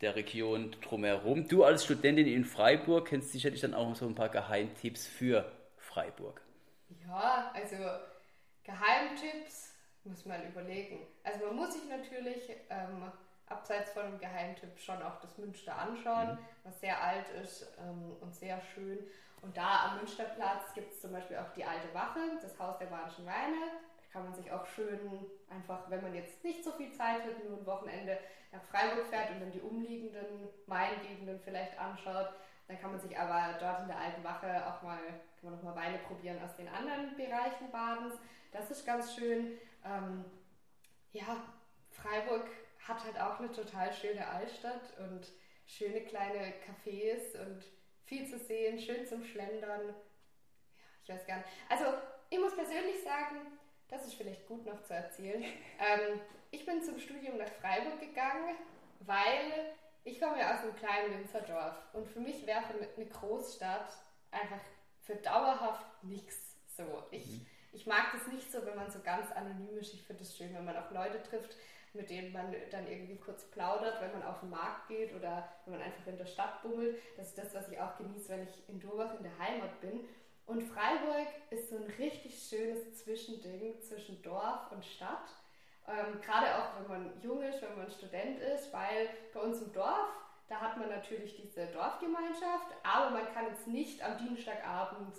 der 0.00 0.16
Region 0.16 0.74
drumherum. 0.82 1.48
Du 1.48 1.64
als 1.64 1.84
Studentin 1.84 2.26
in 2.26 2.44
Freiburg 2.44 3.08
kennst 3.08 3.32
sicherlich 3.32 3.60
dann 3.60 3.74
auch 3.74 3.94
so 3.94 4.06
ein 4.06 4.14
paar 4.14 4.28
Geheimtipps 4.28 5.06
für 5.06 5.50
Freiburg. 5.76 6.40
Ja, 7.06 7.52
also 7.54 7.76
Geheimtipps 8.64 9.74
muss 10.04 10.24
man 10.26 10.46
überlegen. 10.48 11.06
Also 11.24 11.46
man 11.46 11.56
muss 11.56 11.74
sich 11.74 11.88
natürlich 11.88 12.50
ähm, 12.70 13.12
abseits 13.46 13.92
von 13.92 14.02
einem 14.02 14.18
Geheimtipp 14.18 14.78
schon 14.78 15.00
auch 15.02 15.20
das 15.20 15.36
Münster 15.38 15.76
anschauen, 15.76 16.32
mhm. 16.32 16.38
was 16.64 16.80
sehr 16.80 17.02
alt 17.02 17.26
ist 17.42 17.66
ähm, 17.78 18.16
und 18.20 18.34
sehr 18.34 18.60
schön. 18.74 18.98
Und 19.42 19.56
da 19.56 19.86
am 19.86 19.98
Münsterplatz 19.98 20.72
gibt 20.72 20.92
es 20.92 21.00
zum 21.00 21.12
Beispiel 21.12 21.36
auch 21.36 21.52
die 21.54 21.64
alte 21.64 21.92
Wache, 21.92 22.20
das 22.40 22.58
Haus 22.58 22.78
der 22.78 22.86
Badischen 22.86 23.26
Weine. 23.26 23.56
Da 23.96 24.12
kann 24.12 24.24
man 24.24 24.34
sich 24.34 24.50
auch 24.50 24.64
schön 24.66 25.26
einfach, 25.50 25.90
wenn 25.90 26.02
man 26.02 26.14
jetzt 26.14 26.42
nicht 26.44 26.62
so 26.62 26.70
viel 26.72 26.92
Zeit 26.92 27.24
hat, 27.24 27.44
nur 27.44 27.58
ein 27.58 27.66
Wochenende 27.66 28.18
nach 28.52 28.62
Freiburg 28.62 29.06
fährt 29.08 29.30
und 29.30 29.40
dann 29.40 29.50
die 29.50 29.60
umliegenden 29.60 30.48
Weingegenden 30.66 31.40
vielleicht 31.40 31.78
anschaut, 31.78 32.28
dann 32.68 32.80
kann 32.80 32.92
man 32.92 33.00
sich 33.00 33.18
aber 33.18 33.58
dort 33.58 33.80
in 33.82 33.88
der 33.88 33.98
alten 33.98 34.22
Wache 34.22 34.66
auch 34.66 34.82
mal, 34.82 34.98
kann 35.40 35.50
man 35.50 35.54
noch 35.54 35.62
mal 35.62 35.74
Weine 35.74 35.98
probieren 35.98 36.42
aus 36.42 36.54
den 36.56 36.68
anderen 36.68 37.16
Bereichen 37.16 37.70
Badens. 37.72 38.14
Das 38.52 38.70
ist 38.70 38.86
ganz 38.86 39.14
schön. 39.14 39.58
Ähm, 39.84 40.24
ja, 41.12 41.42
Freiburg 41.90 42.46
hat 42.86 43.04
halt 43.04 43.20
auch 43.20 43.40
eine 43.40 43.50
total 43.50 43.92
schöne 43.92 44.26
Altstadt 44.26 44.96
und 44.98 45.28
schöne 45.66 46.02
kleine 46.02 46.54
Cafés 46.64 47.38
und 47.40 47.64
viel 48.12 48.28
zu 48.28 48.38
sehen, 48.38 48.78
schön 48.78 49.06
zum 49.06 49.24
Schlendern. 49.24 49.88
Ja, 49.88 49.94
ich 51.02 51.08
weiß 51.08 51.26
gar 51.26 51.38
nicht. 51.38 51.48
Also, 51.70 51.84
ich 52.28 52.38
muss 52.38 52.54
persönlich 52.54 53.02
sagen, 53.02 53.58
das 53.88 54.06
ist 54.06 54.14
vielleicht 54.14 54.46
gut 54.46 54.66
noch 54.66 54.82
zu 54.82 54.94
erzählen. 54.94 55.42
Ähm, 55.80 56.20
ich 56.52 56.64
bin 56.64 56.80
zum 56.82 56.98
Studium 57.00 57.38
nach 57.38 57.48
Freiburg 57.60 57.98
gegangen, 57.98 58.54
weil 59.00 59.74
ich 60.04 60.20
komme 60.20 60.38
ja 60.38 60.54
aus 60.54 60.62
einem 60.62 60.76
kleinen 60.76 61.18
Winzerdorf 61.18 61.74
und 61.92 62.06
für 62.06 62.20
mich 62.20 62.46
wäre 62.46 62.62
eine 62.96 63.06
Großstadt 63.06 63.92
einfach 64.30 64.60
für 65.00 65.16
dauerhaft 65.16 66.04
nichts 66.04 66.56
so. 66.76 67.02
Ich, 67.10 67.26
mhm. 67.26 67.46
ich 67.72 67.86
mag 67.86 68.12
das 68.12 68.28
nicht 68.28 68.52
so, 68.52 68.64
wenn 68.64 68.76
man 68.76 68.90
so 68.92 69.00
ganz 69.00 69.32
anonym 69.32 69.76
ist. 69.78 69.94
Ich 69.94 70.02
finde 70.02 70.22
es 70.22 70.36
schön, 70.36 70.54
wenn 70.54 70.64
man 70.64 70.76
auch 70.76 70.90
Leute 70.92 71.20
trifft, 71.22 71.56
mit 71.94 72.08
denen 72.08 72.32
man 72.32 72.54
dann 72.70 72.86
irgendwie 72.86 73.16
kurz 73.16 73.44
plaudert, 73.50 74.00
wenn 74.00 74.12
man 74.12 74.22
auf 74.22 74.40
den 74.40 74.50
Markt 74.50 74.88
geht 74.88 75.14
oder 75.14 75.48
wenn 75.64 75.74
man 75.74 75.82
einfach 75.82 76.06
in 76.06 76.16
der 76.16 76.26
Stadt 76.26 76.62
bummelt. 76.62 76.96
Das 77.16 77.28
ist 77.28 77.38
das, 77.38 77.54
was 77.54 77.68
ich 77.68 77.78
auch 77.80 77.96
genieße, 77.96 78.30
wenn 78.30 78.44
ich 78.44 78.68
in 78.68 78.80
Durbach 78.80 79.14
in 79.18 79.24
der 79.24 79.38
Heimat 79.38 79.80
bin. 79.80 80.00
Und 80.46 80.62
Freiburg 80.62 81.28
ist 81.50 81.70
so 81.70 81.76
ein 81.76 81.90
richtig 81.98 82.34
schönes 82.48 82.96
Zwischending 82.96 83.80
zwischen 83.80 84.22
Dorf 84.22 84.72
und 84.72 84.84
Stadt. 84.84 85.28
Ähm, 85.86 86.20
Gerade 86.20 86.46
auch, 86.56 86.80
wenn 86.80 86.88
man 86.88 87.20
jung 87.20 87.42
ist, 87.42 87.62
wenn 87.62 87.76
man 87.76 87.90
Student 87.90 88.38
ist, 88.40 88.72
weil 88.72 89.10
bei 89.32 89.40
uns 89.40 89.60
im 89.60 89.72
Dorf, 89.72 90.08
da 90.48 90.60
hat 90.60 90.76
man 90.78 90.88
natürlich 90.88 91.36
diese 91.36 91.66
Dorfgemeinschaft, 91.66 92.68
aber 92.82 93.10
man 93.10 93.32
kann 93.32 93.46
jetzt 93.46 93.66
nicht 93.66 94.02
am 94.02 94.18
Dienstagabend 94.18 95.16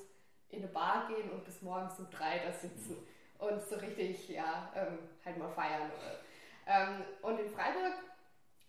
in 0.49 0.59
eine 0.59 0.67
Bar 0.67 1.07
gehen 1.07 1.31
und 1.31 1.43
bis 1.43 1.61
morgens 1.61 1.97
um 1.99 2.09
drei 2.09 2.39
da 2.39 2.51
sitzen 2.51 2.97
und 3.39 3.61
so 3.61 3.75
richtig, 3.75 4.29
ja, 4.29 4.71
ähm, 4.75 4.99
halt 5.25 5.37
mal 5.37 5.49
feiern 5.49 5.89
oder 5.89 6.19
ähm, 6.67 7.03
und 7.21 7.39
in 7.39 7.49
Freiburg, 7.49 7.93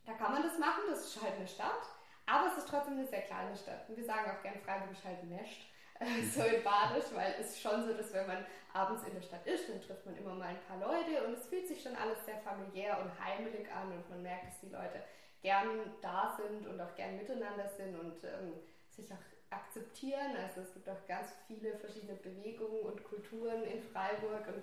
da 0.07 0.13
kann 0.15 0.33
man 0.33 0.43
das 0.43 0.59
machen, 0.59 0.83
das 0.89 1.07
ist 1.07 1.23
halt 1.23 1.37
eine 1.37 1.49
Stadt, 1.49 1.83
aber 2.27 2.49
es 2.49 2.59
ist 2.59 2.69
trotzdem 2.69 2.95
eine 2.95 3.07
sehr 3.07 3.23
kleine 3.23 3.57
Stadt. 3.57 3.89
Und 3.89 3.97
wir 3.97 4.05
sagen 4.05 4.31
auch 4.31 4.43
gerne, 4.43 4.61
Freiburg 4.61 4.91
ist 4.93 5.05
halt 5.05 5.23
ein 5.23 5.31
Nest. 5.31 5.61
so 6.35 6.43
in 6.43 6.63
Badisch, 6.63 7.07
weil 7.15 7.37
es 7.41 7.51
ist 7.51 7.63
schon 7.63 7.87
so, 7.87 7.95
dass 7.95 8.13
wenn 8.13 8.27
man 8.27 8.45
abends 8.73 9.05
in 9.05 9.15
der 9.15 9.23
Stadt 9.23 9.47
ist, 9.47 9.69
dann 9.69 9.81
trifft 9.81 10.05
man 10.05 10.17
immer 10.17 10.35
mal 10.35 10.49
ein 10.49 10.61
paar 10.67 10.79
Leute 10.79 11.25
und 11.25 11.35
es 11.35 11.47
fühlt 11.47 11.69
sich 11.69 11.81
schon 11.81 11.95
alles 11.95 12.25
sehr 12.25 12.39
familiär 12.39 12.99
und 13.01 13.25
heimelig 13.25 13.71
an 13.73 13.93
und 13.93 14.11
man 14.11 14.23
merkt, 14.23 14.49
dass 14.49 14.61
die 14.61 14.71
Leute 14.71 15.03
gern 15.43 15.93
da 16.01 16.37
sind 16.37 16.67
und 16.67 16.81
auch 16.81 16.95
gern 16.97 17.17
miteinander 17.17 17.69
sind 17.69 17.99
und 17.99 18.25
ähm, 18.25 18.55
sich 18.91 19.13
auch 19.13 19.23
akzeptieren. 19.51 20.37
Also 20.37 20.63
es 20.63 20.75
gibt 20.75 20.89
auch 20.89 21.07
ganz 21.07 21.33
viele 21.47 21.77
verschiedene 21.79 22.15
Bewegungen 22.15 22.81
und 22.81 23.05
Kulturen 23.05 23.63
in 23.63 23.83
Freiburg 23.83 24.49
und 24.49 24.63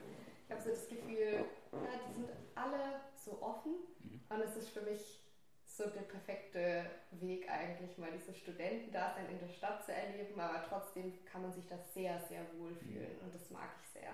ich 0.51 0.57
habe 0.57 0.63
so 0.63 0.69
das 0.69 0.89
Gefühl, 0.89 1.45
ja, 1.71 1.99
die 2.09 2.13
sind 2.13 2.29
alle 2.55 3.01
so 3.15 3.41
offen 3.41 3.75
mhm. 4.03 4.19
und 4.29 4.41
es 4.41 4.57
ist 4.57 4.69
für 4.69 4.81
mich 4.81 5.19
so 5.65 5.85
der 5.85 6.01
perfekte 6.01 6.85
Weg 7.11 7.49
eigentlich, 7.49 7.97
mal 7.97 8.11
dieses 8.11 8.37
Studentendasein 8.37 9.29
in 9.29 9.39
der 9.39 9.47
Stadt 9.47 9.85
zu 9.85 9.93
erleben, 9.93 10.37
aber 10.39 10.65
trotzdem 10.67 11.13
kann 11.25 11.43
man 11.43 11.53
sich 11.53 11.65
da 11.67 11.77
sehr, 11.93 12.19
sehr 12.27 12.45
wohl 12.57 12.75
fühlen 12.75 13.17
und 13.23 13.33
das 13.33 13.49
mag 13.49 13.69
ich 13.81 14.01
sehr. 14.01 14.13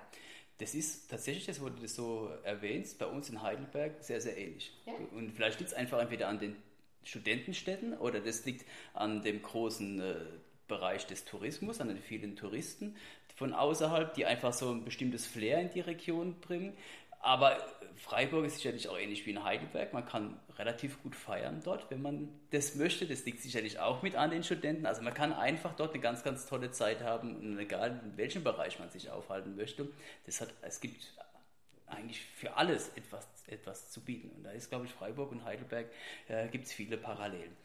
Das 0.60 0.76
ist 0.76 1.10
tatsächlich, 1.10 1.48
das, 1.48 1.58
du 1.58 1.70
das 1.70 1.96
so 1.96 2.30
erwähnst, 2.44 3.00
bei 3.00 3.08
uns 3.08 3.30
in 3.30 3.42
Heidelberg 3.42 4.04
sehr, 4.04 4.22
sehr 4.22 4.38
ähnlich. 4.38 4.76
Ja. 4.86 4.94
Und 5.16 5.32
vielleicht 5.32 5.60
liegt 5.60 5.72
es 5.72 5.78
einfach 5.78 6.00
entweder 6.00 6.28
an 6.28 6.40
den 6.40 6.56
Studentenstädten 7.04 7.98
oder 7.98 8.20
das 8.20 8.46
liegt 8.46 8.66
an 8.94 9.24
dem 9.24 9.42
großen 9.42 10.00
äh, 10.00 10.16
Bereich 10.68 11.06
des 11.08 11.26
Tourismus, 11.26 11.82
an 11.82 11.88
den 11.88 12.00
vielen 12.00 12.36
Touristen 12.36 12.96
von 13.36 13.54
außerhalb, 13.54 14.14
die 14.16 14.26
einfach 14.26 14.54
so 14.54 14.72
ein 14.72 14.84
bestimmtes 14.84 15.28
Flair 15.28 15.62
in 15.62 15.70
die 15.70 15.82
Region 15.82 16.40
bringen. 16.40 16.74
Aber 17.20 17.58
Freiburg 17.96 18.46
ist 18.46 18.58
sicherlich 18.58 18.90
auch 18.90 18.98
ähnlich 18.98 19.26
wie 19.26 19.32
in 19.32 19.44
Heidelberg. 19.44 19.92
Man 19.94 20.06
kann 20.06 20.40
relativ 20.58 21.02
gut 21.04 21.16
feiern 21.16 21.62
dort, 21.64 21.90
wenn 21.90 22.02
man 22.02 22.30
das 22.52 22.76
möchte. 22.76 23.06
Das 23.06 23.26
liegt 23.26 23.42
sicherlich 23.42 23.80
auch 23.80 24.02
mit 24.02 24.16
an 24.16 24.32
den 24.32 24.44
Studenten. 24.44 24.86
Also 24.86 25.02
man 25.02 25.14
kann 25.14 25.34
einfach 25.34 25.76
dort 25.76 25.94
eine 25.94 26.02
ganz, 26.02 26.24
ganz 26.24 26.46
tolle 26.46 26.72
Zeit 26.72 27.02
haben, 27.02 27.58
egal 27.60 28.02
in 28.04 28.18
welchem 28.18 28.44
Bereich 28.44 28.80
man 28.80 28.90
sich 28.90 29.10
aufhalten 29.10 29.56
möchte. 29.56 29.88
Das 30.26 30.42
hat, 30.42 30.54
es 30.62 30.80
gibt 30.80 31.14
eigentlich 31.88 32.22
für 32.22 32.56
alles 32.56 32.90
etwas, 32.96 33.28
etwas 33.48 33.92
zu 33.92 34.02
bieten. 34.02 34.30
Und 34.36 34.44
da 34.44 34.52
ist, 34.52 34.70
glaube 34.70 34.86
ich, 34.86 34.92
Freiburg 34.92 35.32
und 35.32 35.44
Heidelberg 35.44 35.88
äh, 36.28 36.48
gibt 36.50 36.66
es 36.66 36.74
viele 36.74 36.98
Parallelen. 36.98 37.56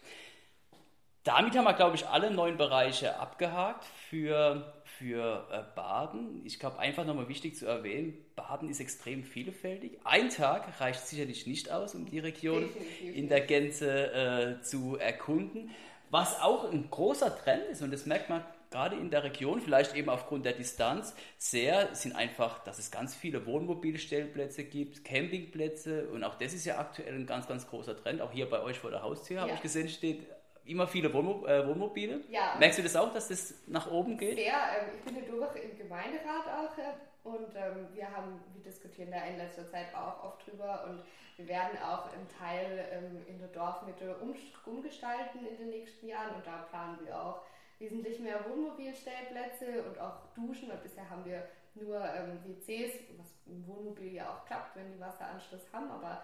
Damit 1.24 1.56
haben 1.56 1.64
wir, 1.64 1.74
glaube 1.74 1.94
ich, 1.94 2.08
alle 2.08 2.32
neun 2.32 2.56
Bereiche 2.56 3.18
abgehakt 3.20 3.84
für, 4.08 4.74
für 4.98 5.46
äh, 5.52 5.62
Baden. 5.76 6.42
Ich 6.44 6.58
glaube, 6.58 6.80
einfach 6.80 7.04
nochmal 7.04 7.28
wichtig 7.28 7.56
zu 7.56 7.66
erwähnen, 7.66 8.14
Baden 8.34 8.68
ist 8.68 8.80
extrem 8.80 9.22
vielfältig. 9.22 10.00
Ein 10.02 10.30
Tag 10.30 10.80
reicht 10.80 11.06
sicherlich 11.06 11.46
nicht 11.46 11.70
aus, 11.70 11.94
um 11.94 12.06
die 12.06 12.18
Region 12.18 12.68
in 13.14 13.28
der 13.28 13.42
Gänze 13.42 14.58
äh, 14.58 14.62
zu 14.62 14.96
erkunden. 14.96 15.70
Was 16.10 16.40
auch 16.40 16.70
ein 16.70 16.90
großer 16.90 17.38
Trend 17.38 17.64
ist, 17.70 17.82
und 17.82 17.92
das 17.92 18.04
merkt 18.04 18.28
man 18.28 18.44
gerade 18.72 18.96
in 18.96 19.10
der 19.10 19.22
Region, 19.22 19.60
vielleicht 19.60 19.94
eben 19.94 20.08
aufgrund 20.08 20.44
der 20.44 20.54
Distanz, 20.54 21.14
sehr, 21.38 21.94
sind 21.94 22.16
einfach, 22.16 22.64
dass 22.64 22.78
es 22.78 22.90
ganz 22.90 23.14
viele 23.14 23.46
Wohnmobilstellplätze 23.46 24.64
gibt, 24.64 25.04
Campingplätze 25.04 26.08
und 26.08 26.24
auch 26.24 26.34
das 26.34 26.52
ist 26.52 26.64
ja 26.64 26.78
aktuell 26.78 27.14
ein 27.14 27.26
ganz, 27.26 27.46
ganz 27.46 27.68
großer 27.68 27.96
Trend. 27.96 28.20
Auch 28.20 28.32
hier 28.32 28.50
bei 28.50 28.60
euch 28.62 28.78
vor 28.78 28.90
der 28.90 29.02
Haustür 29.02 29.36
ja. 29.36 29.42
habe 29.42 29.52
ich 29.52 29.60
gesehen, 29.60 29.88
steht 29.88 30.26
immer 30.64 30.86
viele 30.86 31.12
Wohnmo 31.12 31.46
äh, 31.46 31.66
Wohnmobile. 31.66 32.20
Ja. 32.28 32.56
Merkst 32.58 32.78
du 32.78 32.82
das 32.82 32.96
auch, 32.96 33.12
dass 33.12 33.28
das 33.28 33.54
nach 33.66 33.90
oben 33.90 34.16
geht? 34.16 34.38
Ja, 34.38 34.68
ähm, 34.78 34.90
ich 34.96 35.04
bin 35.04 35.16
ja 35.16 35.22
durch 35.22 35.56
im 35.56 35.76
Gemeinderat 35.76 36.46
auch 36.46 36.78
äh, 36.78 37.28
und 37.28 37.54
ähm, 37.54 37.88
wir 37.94 38.10
haben, 38.10 38.40
wir 38.54 38.62
diskutieren 38.62 39.10
da 39.10 39.24
in 39.24 39.38
letzter 39.38 39.68
Zeit 39.70 39.94
auch 39.94 40.24
oft 40.24 40.46
drüber 40.46 40.86
und 40.88 41.02
wir 41.36 41.48
werden 41.48 41.78
auch 41.82 42.12
einen 42.12 42.28
Teil 42.28 42.84
ähm, 42.92 43.22
in 43.26 43.38
der 43.38 43.48
Dorfmitte 43.48 44.16
um, 44.16 44.34
umgestalten 44.66 45.46
in 45.46 45.56
den 45.56 45.70
nächsten 45.70 46.06
Jahren 46.06 46.34
und 46.34 46.46
da 46.46 46.66
planen 46.70 46.98
wir 47.04 47.20
auch 47.20 47.42
wesentlich 47.78 48.20
mehr 48.20 48.44
Wohnmobilstellplätze 48.48 49.82
und 49.84 49.98
auch 49.98 50.18
Duschen, 50.34 50.68
weil 50.68 50.78
bisher 50.78 51.08
haben 51.08 51.24
wir 51.24 51.48
nur 51.74 51.96
ähm, 51.96 52.38
WCs, 52.44 52.94
was 53.18 53.34
im 53.46 53.66
Wohnmobil 53.66 54.12
ja 54.12 54.30
auch 54.30 54.44
klappt, 54.44 54.76
wenn 54.76 54.92
die 54.92 55.00
Wasseranschluss 55.00 55.72
haben, 55.72 55.90
aber 55.90 56.22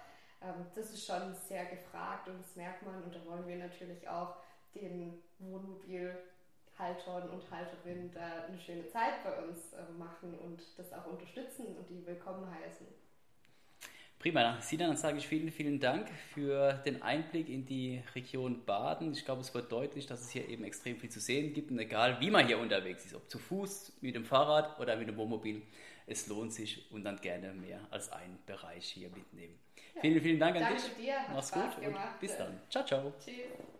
das 0.75 0.91
ist 0.91 1.07
schon 1.07 1.35
sehr 1.49 1.67
gefragt 1.67 2.29
und 2.29 2.41
das 2.41 2.55
merkt 2.57 2.85
man 2.85 3.03
und 3.03 3.15
da 3.15 3.25
wollen 3.27 3.47
wir 3.47 3.57
natürlich 3.57 4.09
auch 4.09 4.37
den 4.75 5.23
Wohnmobilhaltern 5.39 7.31
und 7.31 7.51
Halterinnen 7.51 8.13
da 8.13 8.45
eine 8.47 8.59
schöne 8.59 8.87
Zeit 8.89 9.25
bei 9.25 9.33
uns 9.43 9.73
äh, 9.73 9.91
machen 9.99 10.39
und 10.39 10.63
das 10.77 10.93
auch 10.93 11.07
unterstützen 11.07 11.77
und 11.77 11.89
die 11.91 12.07
willkommen 12.07 12.49
heißen. 12.51 12.87
Prima, 14.19 14.61
Sinan, 14.61 14.89
dann 14.89 14.97
sage 14.97 15.19
ich 15.19 15.29
vielen, 15.29 15.53
vielen 15.53 15.79
Dank 15.79 16.09
für 16.35 16.73
den 16.85 17.03
Einblick 17.03 17.49
in 17.49 17.65
die 17.65 18.03
Region 18.17 18.65
Baden. 18.65 19.13
Ich 19.13 19.25
glaube, 19.25 19.43
es 19.43 19.55
wird 19.55 19.71
deutlich, 19.71 20.07
dass 20.07 20.21
es 20.21 20.31
hier 20.31 20.49
eben 20.49 20.65
extrem 20.65 20.97
viel 20.97 21.09
zu 21.09 21.21
sehen 21.21 21.53
gibt 21.53 21.71
und 21.71 21.79
egal 21.79 22.21
wie 22.21 22.29
man 22.29 22.49
hier 22.49 22.59
unterwegs 22.59 23.05
ist, 23.05 23.15
ob 23.15 23.31
zu 23.31 23.39
Fuß, 23.39 23.93
mit 24.01 24.17
dem 24.17 24.25
Fahrrad 24.25 24.81
oder 24.81 24.97
mit 24.97 25.07
dem 25.07 25.17
Wohnmobil, 25.17 25.63
es 26.09 26.27
lohnt 26.27 26.53
sich 26.53 26.91
und 26.91 27.05
dann 27.05 27.17
gerne 27.21 27.53
mehr 27.53 27.81
als 27.91 28.11
einen 28.11 28.39
Bereich 28.47 28.89
hier 28.89 29.11
mitnehmen. 29.11 29.59
Ja. 29.95 30.01
Vielen, 30.01 30.23
vielen 30.23 30.41
Dank 30.41 30.57
an 30.57 30.63
Danke 30.63 30.83
dich. 30.83 30.95
Dir. 30.97 31.17
Mach's 31.33 31.53
gut 31.53 31.81
gemacht. 31.81 32.13
und 32.15 32.21
bis 32.21 32.37
dann. 32.37 32.61
Ciao, 32.71 32.85
ciao. 32.85 33.13
Tschüss. 33.25 33.35